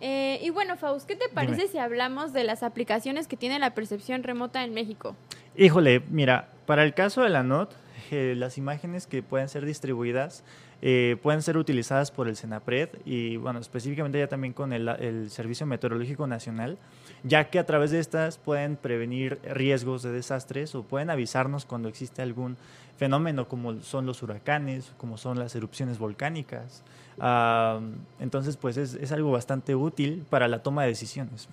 Eh, 0.00 0.40
y 0.42 0.50
bueno, 0.50 0.76
Faust, 0.76 1.06
¿qué 1.06 1.14
te 1.14 1.28
parece 1.28 1.68
si 1.68 1.78
hablamos 1.78 2.32
de 2.32 2.42
las 2.42 2.64
aplicaciones 2.64 3.28
que 3.28 3.36
tiene 3.36 3.60
la 3.60 3.72
percepción 3.72 4.24
remota 4.24 4.64
en 4.64 4.74
México? 4.74 5.14
Híjole, 5.56 6.02
mira, 6.10 6.48
para 6.66 6.82
el 6.82 6.92
caso 6.92 7.22
de 7.22 7.28
la 7.28 7.44
NOT, 7.44 7.72
eh, 8.10 8.34
las 8.36 8.58
imágenes 8.58 9.06
que 9.06 9.22
pueden 9.22 9.48
ser 9.48 9.64
distribuidas 9.64 10.42
eh, 10.82 11.16
pueden 11.22 11.40
ser 11.40 11.56
utilizadas 11.56 12.10
por 12.10 12.28
el 12.28 12.36
CENAPRED 12.36 12.90
y, 13.04 13.36
bueno, 13.38 13.58
específicamente 13.60 14.18
ya 14.18 14.28
también 14.28 14.52
con 14.52 14.72
el, 14.72 15.30
Servicio 15.30 15.66
Meteorológico 15.66 16.26
Nacional, 16.26 16.78
ya 17.22 17.48
que 17.48 17.58
a 17.58 17.64
través 17.64 17.90
de 17.90 17.98
estas 17.98 18.36
pueden 18.36 18.76
prevenir 18.76 19.40
riesgos 19.42 20.02
de 20.02 20.12
desastres 20.12 20.74
o 20.74 20.82
pueden 20.82 21.10
avisarnos 21.10 21.64
cuando 21.64 21.88
existe 21.88 22.20
algún 22.20 22.56
fenómeno 22.98 23.48
como 23.48 23.80
son 23.80 24.06
los 24.06 24.22
huracanes, 24.22 24.92
como 24.98 25.16
son 25.16 25.38
las 25.38 25.54
erupciones 25.54 25.98
volcánicas. 25.98 26.82
Ah, 27.18 27.80
entonces, 28.20 28.56
pues 28.56 28.76
es, 28.76 28.94
es 28.94 29.12
algo 29.12 29.30
bastante 29.30 29.74
útil 29.74 30.24
para 30.28 30.46
la 30.46 30.62
toma 30.62 30.82
de 30.82 30.88
decisiones. 30.88 31.48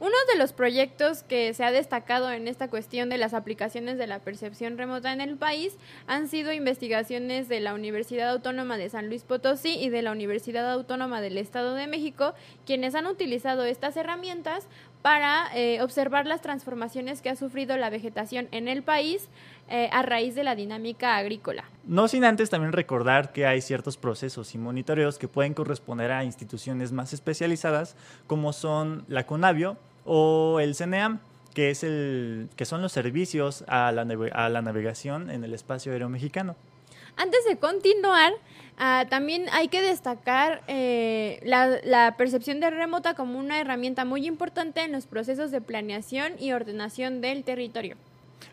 Uno 0.00 0.14
de 0.32 0.38
los 0.38 0.52
proyectos 0.52 1.24
que 1.24 1.52
se 1.54 1.64
ha 1.64 1.72
destacado 1.72 2.30
en 2.30 2.46
esta 2.46 2.68
cuestión 2.68 3.08
de 3.08 3.18
las 3.18 3.34
aplicaciones 3.34 3.98
de 3.98 4.06
la 4.06 4.20
percepción 4.20 4.78
remota 4.78 5.12
en 5.12 5.20
el 5.20 5.36
país 5.36 5.76
han 6.06 6.28
sido 6.28 6.52
investigaciones 6.52 7.48
de 7.48 7.58
la 7.58 7.74
Universidad 7.74 8.30
Autónoma 8.30 8.76
de 8.76 8.90
San 8.90 9.08
Luis 9.08 9.24
Potosí 9.24 9.74
y 9.74 9.88
de 9.88 10.02
la 10.02 10.12
Universidad 10.12 10.70
Autónoma 10.70 11.20
del 11.20 11.36
Estado 11.36 11.74
de 11.74 11.88
México, 11.88 12.34
quienes 12.64 12.94
han 12.94 13.08
utilizado 13.08 13.64
estas 13.64 13.96
herramientas 13.96 14.68
para 15.02 15.48
eh, 15.56 15.82
observar 15.82 16.26
las 16.26 16.42
transformaciones 16.42 17.20
que 17.20 17.30
ha 17.30 17.36
sufrido 17.36 17.76
la 17.76 17.90
vegetación 17.90 18.46
en 18.52 18.68
el 18.68 18.84
país 18.84 19.28
eh, 19.68 19.88
a 19.92 20.02
raíz 20.02 20.36
de 20.36 20.44
la 20.44 20.54
dinámica 20.54 21.16
agrícola. 21.16 21.64
No 21.84 22.06
sin 22.06 22.24
antes 22.24 22.50
también 22.50 22.72
recordar 22.72 23.32
que 23.32 23.46
hay 23.46 23.60
ciertos 23.60 23.96
procesos 23.96 24.54
y 24.54 24.58
monitoreos 24.58 25.18
que 25.18 25.26
pueden 25.26 25.54
corresponder 25.54 26.12
a 26.12 26.22
instituciones 26.22 26.92
más 26.92 27.12
especializadas, 27.12 27.96
como 28.26 28.52
son 28.52 29.04
la 29.08 29.26
CONAVIO, 29.26 29.76
o 30.08 30.58
el 30.60 30.74
CNEAM, 30.74 31.20
que, 31.54 31.70
es 31.70 31.84
el, 31.84 32.48
que 32.56 32.64
son 32.64 32.82
los 32.82 32.92
servicios 32.92 33.64
a 33.68 33.92
la, 33.92 34.06
a 34.32 34.48
la 34.48 34.62
navegación 34.62 35.30
en 35.30 35.44
el 35.44 35.54
espacio 35.54 35.92
aéreo 35.92 36.08
mexicano. 36.08 36.56
Antes 37.16 37.44
de 37.46 37.56
continuar, 37.56 38.32
ah, 38.78 39.04
también 39.10 39.46
hay 39.52 39.68
que 39.68 39.82
destacar 39.82 40.62
eh, 40.68 41.40
la, 41.44 41.78
la 41.84 42.16
percepción 42.16 42.60
de 42.60 42.70
remota 42.70 43.14
como 43.14 43.38
una 43.38 43.60
herramienta 43.60 44.04
muy 44.04 44.26
importante 44.26 44.82
en 44.82 44.92
los 44.92 45.06
procesos 45.06 45.50
de 45.50 45.60
planeación 45.60 46.34
y 46.38 46.52
ordenación 46.52 47.20
del 47.20 47.44
territorio. 47.44 47.96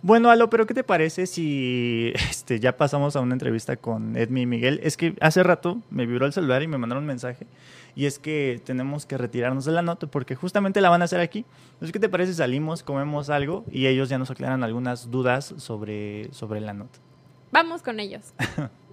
Bueno, 0.01 0.29
Alo, 0.29 0.49
pero 0.49 0.65
¿qué 0.65 0.73
te 0.73 0.83
parece 0.83 1.25
si 1.27 2.11
este, 2.29 2.59
ya 2.59 2.75
pasamos 2.75 3.15
a 3.15 3.21
una 3.21 3.33
entrevista 3.33 3.77
con 3.77 4.17
Edmi 4.17 4.41
y 4.41 4.45
Miguel? 4.45 4.79
Es 4.83 4.97
que 4.97 5.13
hace 5.21 5.43
rato 5.43 5.79
me 5.89 6.05
vibró 6.05 6.25
el 6.25 6.33
celular 6.33 6.63
y 6.63 6.67
me 6.67 6.77
mandaron 6.77 7.03
un 7.03 7.07
mensaje 7.07 7.45
y 7.95 8.05
es 8.05 8.19
que 8.19 8.61
tenemos 8.63 9.05
que 9.05 9.17
retirarnos 9.17 9.65
de 9.65 9.71
la 9.71 9.81
nota 9.81 10.07
porque 10.07 10.35
justamente 10.35 10.81
la 10.81 10.89
van 10.89 11.01
a 11.01 11.05
hacer 11.05 11.21
aquí. 11.21 11.45
Entonces, 11.73 11.93
¿qué 11.93 11.99
te 11.99 12.09
parece 12.09 12.33
salimos, 12.33 12.83
comemos 12.83 13.29
algo 13.29 13.63
y 13.71 13.87
ellos 13.87 14.09
ya 14.09 14.17
nos 14.17 14.29
aclaran 14.29 14.63
algunas 14.63 15.09
dudas 15.09 15.53
sobre, 15.57 16.31
sobre 16.33 16.59
la 16.59 16.73
nota? 16.73 16.99
Vamos 17.51 17.81
con 17.81 17.99
ellos. 17.99 18.33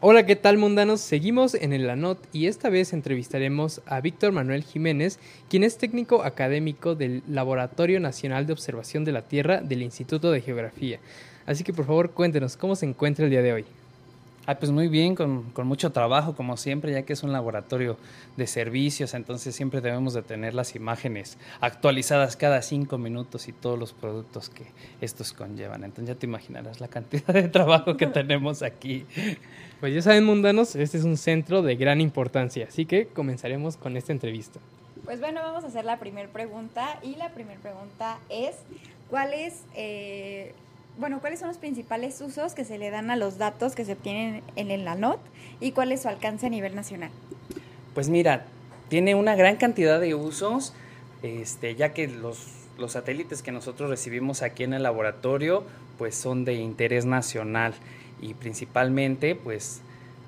Hola, 0.00 0.24
¿qué 0.26 0.36
tal 0.36 0.58
mundanos? 0.58 1.00
Seguimos 1.00 1.54
en 1.54 1.72
el 1.72 1.90
ANOT 1.90 2.28
y 2.32 2.46
esta 2.46 2.68
vez 2.68 2.92
entrevistaremos 2.92 3.82
a 3.86 4.00
Víctor 4.00 4.30
Manuel 4.30 4.62
Jiménez, 4.62 5.18
quien 5.48 5.64
es 5.64 5.78
técnico 5.78 6.22
académico 6.22 6.94
del 6.94 7.24
Laboratorio 7.26 7.98
Nacional 7.98 8.46
de 8.46 8.52
Observación 8.52 9.04
de 9.04 9.10
la 9.10 9.22
Tierra 9.22 9.62
del 9.62 9.82
Instituto 9.82 10.30
de 10.30 10.42
Geografía. 10.42 11.00
Así 11.46 11.64
que 11.64 11.72
por 11.72 11.86
favor 11.86 12.10
cuéntenos 12.10 12.56
cómo 12.56 12.76
se 12.76 12.86
encuentra 12.86 13.24
el 13.24 13.30
día 13.30 13.42
de 13.42 13.52
hoy. 13.52 13.64
Ah, 14.48 14.54
pues 14.54 14.70
muy 14.70 14.86
bien, 14.86 15.16
con, 15.16 15.42
con, 15.50 15.66
mucho 15.66 15.90
trabajo, 15.90 16.36
como 16.36 16.56
siempre, 16.56 16.92
ya 16.92 17.02
que 17.02 17.14
es 17.14 17.24
un 17.24 17.32
laboratorio 17.32 17.96
de 18.36 18.46
servicios, 18.46 19.12
entonces 19.14 19.56
siempre 19.56 19.80
debemos 19.80 20.14
de 20.14 20.22
tener 20.22 20.54
las 20.54 20.76
imágenes 20.76 21.36
actualizadas 21.60 22.36
cada 22.36 22.62
cinco 22.62 22.96
minutos 22.96 23.48
y 23.48 23.52
todos 23.52 23.76
los 23.76 23.92
productos 23.92 24.48
que 24.48 24.66
estos 25.00 25.32
conllevan. 25.32 25.82
Entonces 25.82 26.14
ya 26.14 26.20
te 26.20 26.26
imaginarás 26.26 26.80
la 26.80 26.86
cantidad 26.86 27.34
de 27.34 27.48
trabajo 27.48 27.96
que 27.96 28.06
tenemos 28.06 28.62
aquí. 28.62 29.04
Pues 29.80 29.92
ya 29.92 30.02
saben, 30.02 30.24
mundanos, 30.24 30.76
este 30.76 30.96
es 30.96 31.02
un 31.02 31.16
centro 31.16 31.62
de 31.62 31.74
gran 31.74 32.00
importancia, 32.00 32.66
así 32.68 32.86
que 32.86 33.08
comenzaremos 33.08 33.76
con 33.76 33.96
esta 33.96 34.12
entrevista. 34.12 34.60
Pues 35.04 35.18
bueno, 35.18 35.40
vamos 35.42 35.64
a 35.64 35.66
hacer 35.66 35.84
la 35.84 35.98
primera 35.98 36.28
pregunta 36.28 37.00
y 37.02 37.16
la 37.16 37.30
primera 37.30 37.58
pregunta 37.60 38.18
es, 38.28 38.54
¿cuál 39.10 39.32
es... 39.32 39.64
Eh, 39.74 40.54
bueno, 40.98 41.20
¿cuáles 41.20 41.40
son 41.40 41.48
los 41.48 41.58
principales 41.58 42.20
usos 42.20 42.54
que 42.54 42.64
se 42.64 42.78
le 42.78 42.90
dan 42.90 43.10
a 43.10 43.16
los 43.16 43.38
datos 43.38 43.74
que 43.74 43.84
se 43.84 43.92
obtienen 43.92 44.42
en 44.56 44.70
el 44.70 44.86
ANOT 44.88 45.20
y 45.60 45.72
cuál 45.72 45.92
es 45.92 46.02
su 46.02 46.08
alcance 46.08 46.46
a 46.46 46.50
nivel 46.50 46.74
nacional? 46.74 47.10
Pues 47.94 48.08
mira, 48.08 48.46
tiene 48.88 49.14
una 49.14 49.34
gran 49.34 49.56
cantidad 49.56 50.00
de 50.00 50.14
usos, 50.14 50.72
este, 51.22 51.74
ya 51.74 51.92
que 51.92 52.08
los, 52.08 52.46
los 52.78 52.92
satélites 52.92 53.42
que 53.42 53.52
nosotros 53.52 53.90
recibimos 53.90 54.42
aquí 54.42 54.64
en 54.64 54.74
el 54.74 54.82
laboratorio 54.82 55.64
pues 55.98 56.14
son 56.14 56.44
de 56.44 56.54
interés 56.54 57.06
nacional 57.06 57.74
y 58.20 58.34
principalmente 58.34 59.34
pues 59.34 59.80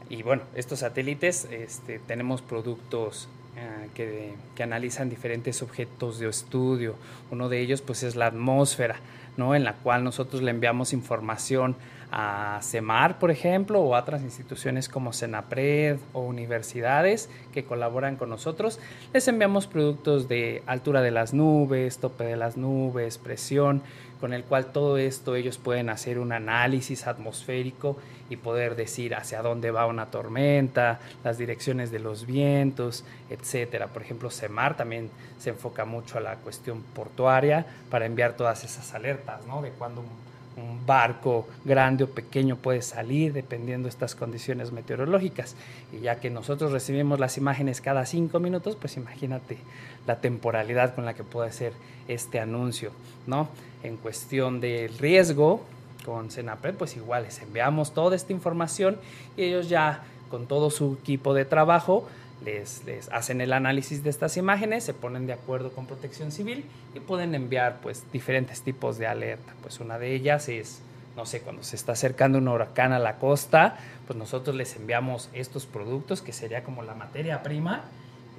y 0.08 0.22
bueno 0.22 0.42
estos 0.54 0.78
satélites 0.80 1.46
este, 1.50 1.98
tenemos 1.98 2.40
productos 2.40 3.28
uh, 3.54 3.92
que, 3.94 4.32
que, 4.54 4.62
analizan 4.62 5.10
diferentes 5.10 5.62
objetos 5.62 6.18
de 6.18 6.28
estudio 6.28 6.94
uno 7.30 7.50
de 7.50 7.60
ellos 7.60 7.82
pues 7.82 8.02
es 8.02 8.16
la 8.16 8.26
atmósfera 8.26 8.96
¿no? 9.38 9.54
en 9.54 9.64
la 9.64 9.74
cual 9.74 10.04
nosotros 10.04 10.42
le 10.42 10.50
enviamos 10.50 10.92
información 10.92 11.76
a 12.10 12.60
CEMAR, 12.62 13.18
por 13.18 13.30
ejemplo, 13.30 13.80
o 13.80 13.94
a 13.94 14.00
otras 14.00 14.22
instituciones 14.22 14.88
como 14.88 15.12
CENAPRED 15.12 15.98
o 16.12 16.20
universidades 16.20 17.28
que 17.52 17.64
colaboran 17.64 18.16
con 18.16 18.30
nosotros. 18.30 18.80
Les 19.12 19.28
enviamos 19.28 19.66
productos 19.66 20.28
de 20.28 20.62
altura 20.66 21.02
de 21.02 21.10
las 21.10 21.34
nubes, 21.34 21.98
tope 21.98 22.24
de 22.24 22.36
las 22.36 22.56
nubes, 22.56 23.18
presión, 23.18 23.82
con 24.20 24.32
el 24.32 24.44
cual 24.44 24.66
todo 24.66 24.98
esto 24.98 25.36
ellos 25.36 25.58
pueden 25.58 25.90
hacer 25.90 26.18
un 26.18 26.32
análisis 26.32 27.06
atmosférico 27.06 27.96
y 28.30 28.36
poder 28.36 28.76
decir 28.76 29.14
hacia 29.14 29.42
dónde 29.42 29.70
va 29.70 29.86
una 29.86 30.06
tormenta, 30.06 31.00
las 31.24 31.38
direcciones 31.38 31.90
de 31.90 31.98
los 31.98 32.26
vientos, 32.26 33.04
etcétera. 33.30 33.88
Por 33.88 34.02
ejemplo, 34.02 34.30
CEMAR 34.30 34.76
también 34.76 35.10
se 35.38 35.50
enfoca 35.50 35.84
mucho 35.84 36.18
a 36.18 36.20
la 36.20 36.36
cuestión 36.36 36.82
portuaria 36.94 37.66
para 37.90 38.06
enviar 38.06 38.34
todas 38.34 38.64
esas 38.64 38.94
alertas, 38.94 39.46
¿no? 39.46 39.62
De 39.62 39.70
cuando 39.70 40.02
un 40.58 40.86
barco 40.86 41.46
grande 41.64 42.04
o 42.04 42.10
pequeño 42.10 42.56
puede 42.56 42.82
salir 42.82 43.32
dependiendo 43.32 43.86
de 43.86 43.90
estas 43.90 44.14
condiciones 44.14 44.72
meteorológicas. 44.72 45.54
Y 45.92 46.00
ya 46.00 46.20
que 46.20 46.30
nosotros 46.30 46.72
recibimos 46.72 47.20
las 47.20 47.38
imágenes 47.38 47.80
cada 47.80 48.06
cinco 48.06 48.40
minutos, 48.40 48.76
pues 48.76 48.96
imagínate 48.96 49.58
la 50.06 50.20
temporalidad 50.20 50.94
con 50.94 51.04
la 51.04 51.14
que 51.14 51.24
puede 51.24 51.52
ser 51.52 51.72
este 52.08 52.40
anuncio, 52.40 52.92
¿no? 53.26 53.48
En 53.82 53.96
cuestión 53.96 54.60
del 54.60 54.96
riesgo, 54.98 55.62
con 56.04 56.30
Senapred, 56.30 56.74
pues 56.74 56.96
igual 56.96 57.24
les 57.24 57.40
enviamos 57.42 57.92
toda 57.92 58.16
esta 58.16 58.32
información 58.32 58.96
y 59.36 59.42
ellos 59.42 59.68
ya 59.68 60.04
con 60.30 60.46
todo 60.46 60.70
su 60.70 60.96
equipo 61.00 61.34
de 61.34 61.44
trabajo 61.44 62.08
les, 62.44 62.82
hacen 63.12 63.40
el 63.40 63.52
análisis 63.52 64.02
de 64.02 64.10
estas 64.10 64.36
imágenes, 64.36 64.84
se 64.84 64.94
ponen 64.94 65.26
de 65.26 65.32
acuerdo 65.32 65.70
con 65.72 65.86
protección 65.86 66.32
civil 66.32 66.64
y 66.94 67.00
pueden 67.00 67.34
enviar 67.34 67.80
pues 67.82 68.04
diferentes 68.12 68.62
tipos 68.62 68.98
de 68.98 69.06
alerta. 69.06 69.54
Pues 69.62 69.80
una 69.80 69.98
de 69.98 70.14
ellas 70.14 70.48
es, 70.48 70.80
no 71.16 71.26
sé, 71.26 71.40
cuando 71.40 71.62
se 71.62 71.76
está 71.76 71.92
acercando 71.92 72.38
un 72.38 72.48
huracán 72.48 72.92
a 72.92 72.98
la 72.98 73.16
costa, 73.16 73.76
pues 74.06 74.18
nosotros 74.18 74.54
les 74.56 74.76
enviamos 74.76 75.28
estos 75.32 75.66
productos 75.66 76.22
que 76.22 76.32
sería 76.32 76.62
como 76.62 76.82
la 76.82 76.94
materia 76.94 77.42
prima 77.42 77.84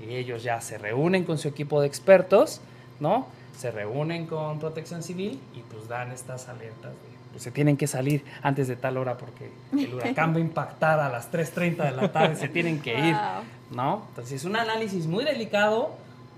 y 0.05 0.15
ellos 0.15 0.43
ya 0.43 0.61
se 0.61 0.77
reúnen 0.77 1.25
con 1.25 1.37
su 1.37 1.47
equipo 1.49 1.81
de 1.81 1.87
expertos, 1.87 2.61
¿no? 2.99 3.27
Se 3.59 3.71
reúnen 3.71 4.25
con 4.25 4.57
protección 4.57 5.03
civil 5.03 5.37
y 5.53 5.59
pues 5.63 5.89
dan 5.89 6.11
estas 6.11 6.47
alertas 6.47 6.93
de 6.93 7.19
pues 7.31 7.43
se 7.43 7.51
tienen 7.51 7.75
que 7.75 7.87
salir 7.87 8.23
antes 8.41 8.69
de 8.69 8.77
tal 8.77 8.97
hora 8.97 9.17
porque 9.17 9.51
el 9.77 9.93
huracán 9.93 10.33
va 10.33 10.37
a 10.37 10.39
impactar 10.39 10.99
a 11.01 11.09
las 11.09 11.29
3.30 11.29 11.83
de 11.83 11.91
la 11.91 12.11
tarde, 12.11 12.35
se 12.37 12.47
tienen 12.47 12.81
que 12.81 12.97
ir, 12.97 13.15
¿no? 13.69 14.03
Entonces 14.09 14.41
es 14.41 14.45
un 14.45 14.55
análisis 14.55 15.07
muy 15.07 15.25
delicado 15.25 15.91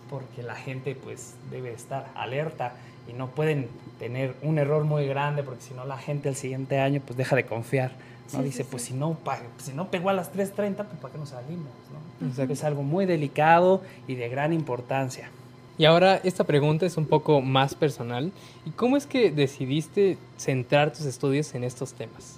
porque 0.09 0.41
la 0.43 0.55
gente 0.55 0.95
pues 0.95 1.35
debe 1.51 1.71
estar 1.71 2.07
alerta 2.15 2.73
y 3.07 3.13
no 3.13 3.27
pueden 3.27 3.69
tener 3.99 4.35
un 4.41 4.57
error 4.57 4.83
muy 4.83 5.07
grande 5.07 5.43
porque 5.43 5.61
si 5.61 5.75
no 5.75 5.85
la 5.85 5.97
gente 5.97 6.27
el 6.27 6.35
siguiente 6.35 6.79
año 6.79 7.01
pues 7.05 7.17
deja 7.17 7.35
de 7.35 7.45
confiar, 7.45 7.91
¿no? 8.33 8.39
Sí, 8.39 8.45
Dice, 8.45 8.63
sí, 8.63 8.69
pues 8.69 8.83
sí. 8.83 8.89
Si, 8.89 8.93
no, 8.95 9.15
si 9.59 9.73
no 9.73 9.91
pegó 9.91 10.09
a 10.09 10.13
las 10.13 10.33
3.30, 10.33 10.75
pues 10.75 10.87
¿para 10.99 11.13
qué 11.13 11.19
nos 11.19 11.29
salimos, 11.29 11.69
no? 12.19 12.27
Exacto. 12.27 12.51
Es 12.51 12.63
algo 12.63 12.83
muy 12.83 13.05
delicado 13.05 13.81
y 14.07 14.15
de 14.15 14.27
gran 14.27 14.51
importancia. 14.51 15.29
Y 15.77 15.85
ahora 15.85 16.19
esta 16.23 16.43
pregunta 16.43 16.85
es 16.85 16.97
un 16.97 17.05
poco 17.05 17.41
más 17.41 17.75
personal. 17.75 18.31
¿Y 18.65 18.71
cómo 18.71 18.97
es 18.97 19.05
que 19.05 19.31
decidiste 19.31 20.17
centrar 20.37 20.91
tus 20.91 21.05
estudios 21.05 21.55
en 21.55 21.63
estos 21.63 21.93
temas? 21.93 22.37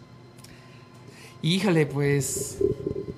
Híjole, 1.41 1.85
pues 1.85 2.59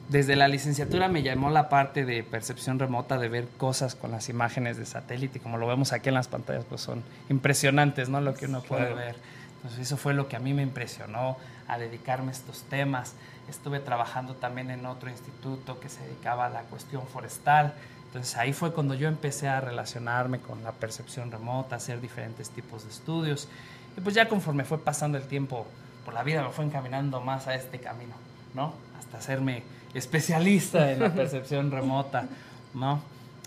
desde 0.09 0.35
la 0.35 0.47
licenciatura 0.47 1.07
me 1.07 1.23
llamó 1.23 1.49
la 1.49 1.69
parte 1.69 2.05
de 2.05 2.23
percepción 2.23 2.79
remota, 2.79 3.17
de 3.17 3.27
ver 3.29 3.47
cosas 3.57 3.95
con 3.95 4.11
las 4.11 4.29
imágenes 4.29 4.77
de 4.77 4.85
satélite, 4.85 5.39
como 5.39 5.57
lo 5.57 5.67
vemos 5.67 5.93
aquí 5.93 6.09
en 6.09 6.15
las 6.15 6.27
pantallas, 6.27 6.65
pues 6.67 6.81
son 6.81 7.03
impresionantes, 7.29 8.09
¿no? 8.09 8.21
Lo 8.21 8.33
que 8.33 8.45
uno 8.45 8.61
puede 8.61 8.87
claro. 8.87 8.95
ver. 8.95 9.15
Entonces 9.57 9.79
eso 9.79 9.97
fue 9.97 10.13
lo 10.13 10.27
que 10.27 10.35
a 10.35 10.39
mí 10.39 10.53
me 10.53 10.61
impresionó 10.61 11.37
a 11.67 11.77
dedicarme 11.77 12.29
a 12.29 12.31
estos 12.31 12.63
temas. 12.63 13.13
Estuve 13.49 13.79
trabajando 13.79 14.35
también 14.35 14.71
en 14.71 14.85
otro 14.85 15.09
instituto 15.09 15.79
que 15.79 15.89
se 15.89 16.03
dedicaba 16.03 16.45
a 16.45 16.49
la 16.49 16.61
cuestión 16.61 17.05
forestal. 17.07 17.73
Entonces 18.15 18.37
ahí 18.37 18.53
fue 18.53 18.71
cuando 18.71 18.93
yo 18.93 19.09
empecé 19.09 19.49
a 19.49 19.59
relacionarme 19.59 20.39
con 20.39 20.63
la 20.63 20.71
percepción 20.71 21.31
remota, 21.31 21.75
hacer 21.75 21.99
diferentes 21.99 22.49
tipos 22.49 22.85
de 22.85 22.89
estudios. 22.89 23.49
Y 23.97 23.99
pues 23.99 24.15
ya 24.15 24.29
conforme 24.29 24.63
fue 24.63 24.77
pasando 24.77 25.17
el 25.17 25.25
tiempo 25.25 25.67
por 26.05 26.13
la 26.13 26.23
vida 26.23 26.41
me 26.41 26.49
fue 26.51 26.63
encaminando 26.63 27.19
más 27.19 27.47
a 27.47 27.55
este 27.55 27.77
camino, 27.79 28.13
¿no? 28.53 28.73
Hasta 28.97 29.17
hacerme 29.17 29.63
especialista 29.93 30.93
en 30.93 31.01
la 31.01 31.13
percepción 31.13 31.71
remota, 31.71 32.29
¿no? 32.73 33.01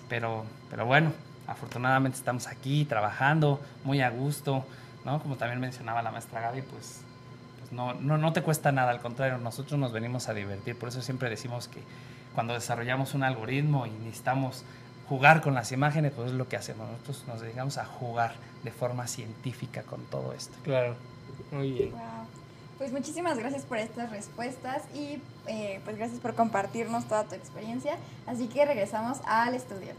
Pero, 0.06 0.44
pero 0.68 0.84
bueno, 0.84 1.12
afortunadamente 1.46 2.18
estamos 2.18 2.46
aquí 2.46 2.84
trabajando 2.84 3.62
muy 3.84 4.02
a 4.02 4.10
gusto, 4.10 4.66
¿no? 5.02 5.18
Como 5.22 5.36
también 5.36 5.60
mencionaba 5.60 6.02
la 6.02 6.10
maestra 6.10 6.42
Gaby, 6.42 6.60
pues, 6.60 7.00
pues 7.58 7.72
no, 7.72 7.94
no, 7.94 8.18
no 8.18 8.34
te 8.34 8.42
cuesta 8.42 8.70
nada, 8.70 8.90
al 8.90 9.00
contrario, 9.00 9.38
nosotros 9.38 9.80
nos 9.80 9.92
venimos 9.92 10.28
a 10.28 10.34
divertir, 10.34 10.78
por 10.78 10.90
eso 10.90 11.00
siempre 11.00 11.30
decimos 11.30 11.68
que 11.68 11.80
cuando 12.38 12.54
desarrollamos 12.54 13.14
un 13.14 13.24
algoritmo 13.24 13.84
y 13.86 13.90
necesitamos 13.90 14.62
jugar 15.08 15.40
con 15.40 15.54
las 15.54 15.72
imágenes, 15.72 16.12
pues 16.14 16.30
es 16.30 16.36
lo 16.36 16.46
que 16.46 16.54
hacemos. 16.54 16.88
Nosotros 16.88 17.24
nos 17.26 17.40
dedicamos 17.40 17.78
a 17.78 17.84
jugar 17.84 18.34
de 18.62 18.70
forma 18.70 19.08
científica 19.08 19.82
con 19.82 20.04
todo 20.04 20.32
esto. 20.32 20.56
Claro, 20.62 20.94
muy 21.50 21.72
bien. 21.72 21.90
Wow. 21.90 22.00
Pues 22.78 22.92
muchísimas 22.92 23.40
gracias 23.40 23.64
por 23.64 23.78
estas 23.78 24.10
respuestas 24.10 24.84
y 24.94 25.20
eh, 25.48 25.80
pues 25.82 25.96
gracias 25.96 26.20
por 26.20 26.36
compartirnos 26.36 27.08
toda 27.08 27.24
tu 27.24 27.34
experiencia. 27.34 27.96
Así 28.28 28.46
que 28.46 28.64
regresamos 28.64 29.18
al 29.26 29.56
estudio. 29.56 29.94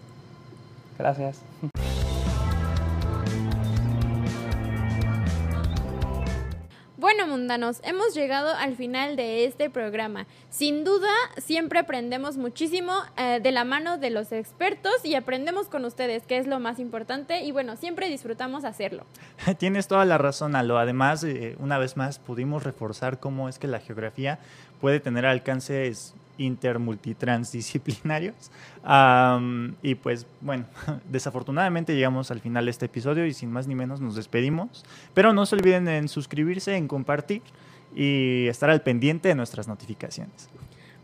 Bueno, 7.20 7.34
mundanos, 7.34 7.82
hemos 7.84 8.14
llegado 8.16 8.56
al 8.56 8.78
final 8.78 9.18
de 9.18 9.44
este 9.44 9.70
programa. 9.70 10.26
Sin 10.50 10.86
duda, 10.86 11.12
siempre 11.36 11.80
aprendemos 11.80 12.38
muchísimo 12.38 12.94
eh, 13.18 13.42
de 13.44 13.52
la 13.52 13.66
mano 13.66 13.98
de 13.98 14.10
los 14.10 14.32
expertos 14.32 14.94
y 15.04 15.16
aprendemos 15.16 15.68
con 15.68 15.84
ustedes, 15.84 16.24
que 16.26 16.38
es 16.38 16.48
lo 16.48 16.62
más 16.62 16.80
importante. 16.80 17.42
Y 17.44 17.52
bueno, 17.52 17.76
siempre 17.76 18.08
disfrutamos 18.08 18.64
hacerlo. 18.64 19.04
Tienes 19.58 19.90
toda 19.90 20.06
la 20.06 20.18
razón, 20.18 20.56
Alo. 20.56 20.78
Además, 20.78 21.22
eh, 21.26 21.58
una 21.60 21.78
vez 21.78 21.98
más, 21.98 22.20
pudimos 22.20 22.64
reforzar 22.64 23.20
cómo 23.20 23.50
es 23.50 23.60
que 23.60 23.68
la 23.68 23.82
geografía 23.82 24.40
puede 24.80 25.02
tener 25.02 25.26
alcances 25.26 26.16
intermultitransdisciplinarios. 26.40 28.52
Y 29.84 29.96
pues 29.96 30.26
bueno, 30.42 30.66
desafortunadamente 31.10 31.94
llegamos 31.94 32.32
al 32.32 32.40
final 32.40 32.66
de 32.66 32.72
este 32.72 32.86
episodio 32.86 33.26
y 33.26 33.34
sin 33.34 33.52
más 33.52 33.68
ni 33.68 33.76
menos 33.76 34.02
nos 34.02 34.16
despedimos. 34.16 34.84
Pero 35.14 35.34
no 35.34 35.46
se 35.46 35.56
olviden 35.56 35.88
en 35.88 36.08
suscribirse, 36.08 36.76
en 36.76 36.88
compartir 36.88 37.42
y 37.96 38.48
estar 38.48 38.70
al 38.70 38.82
pendiente 38.82 39.28
de 39.28 39.36
nuestras 39.36 39.68
notificaciones. 39.68 40.50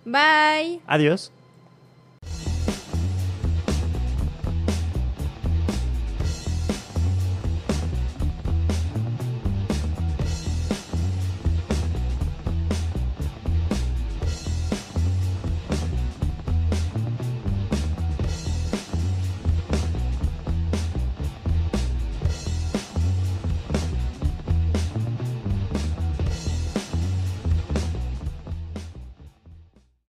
Bye. 0.05 0.81
Adiós. 0.87 1.31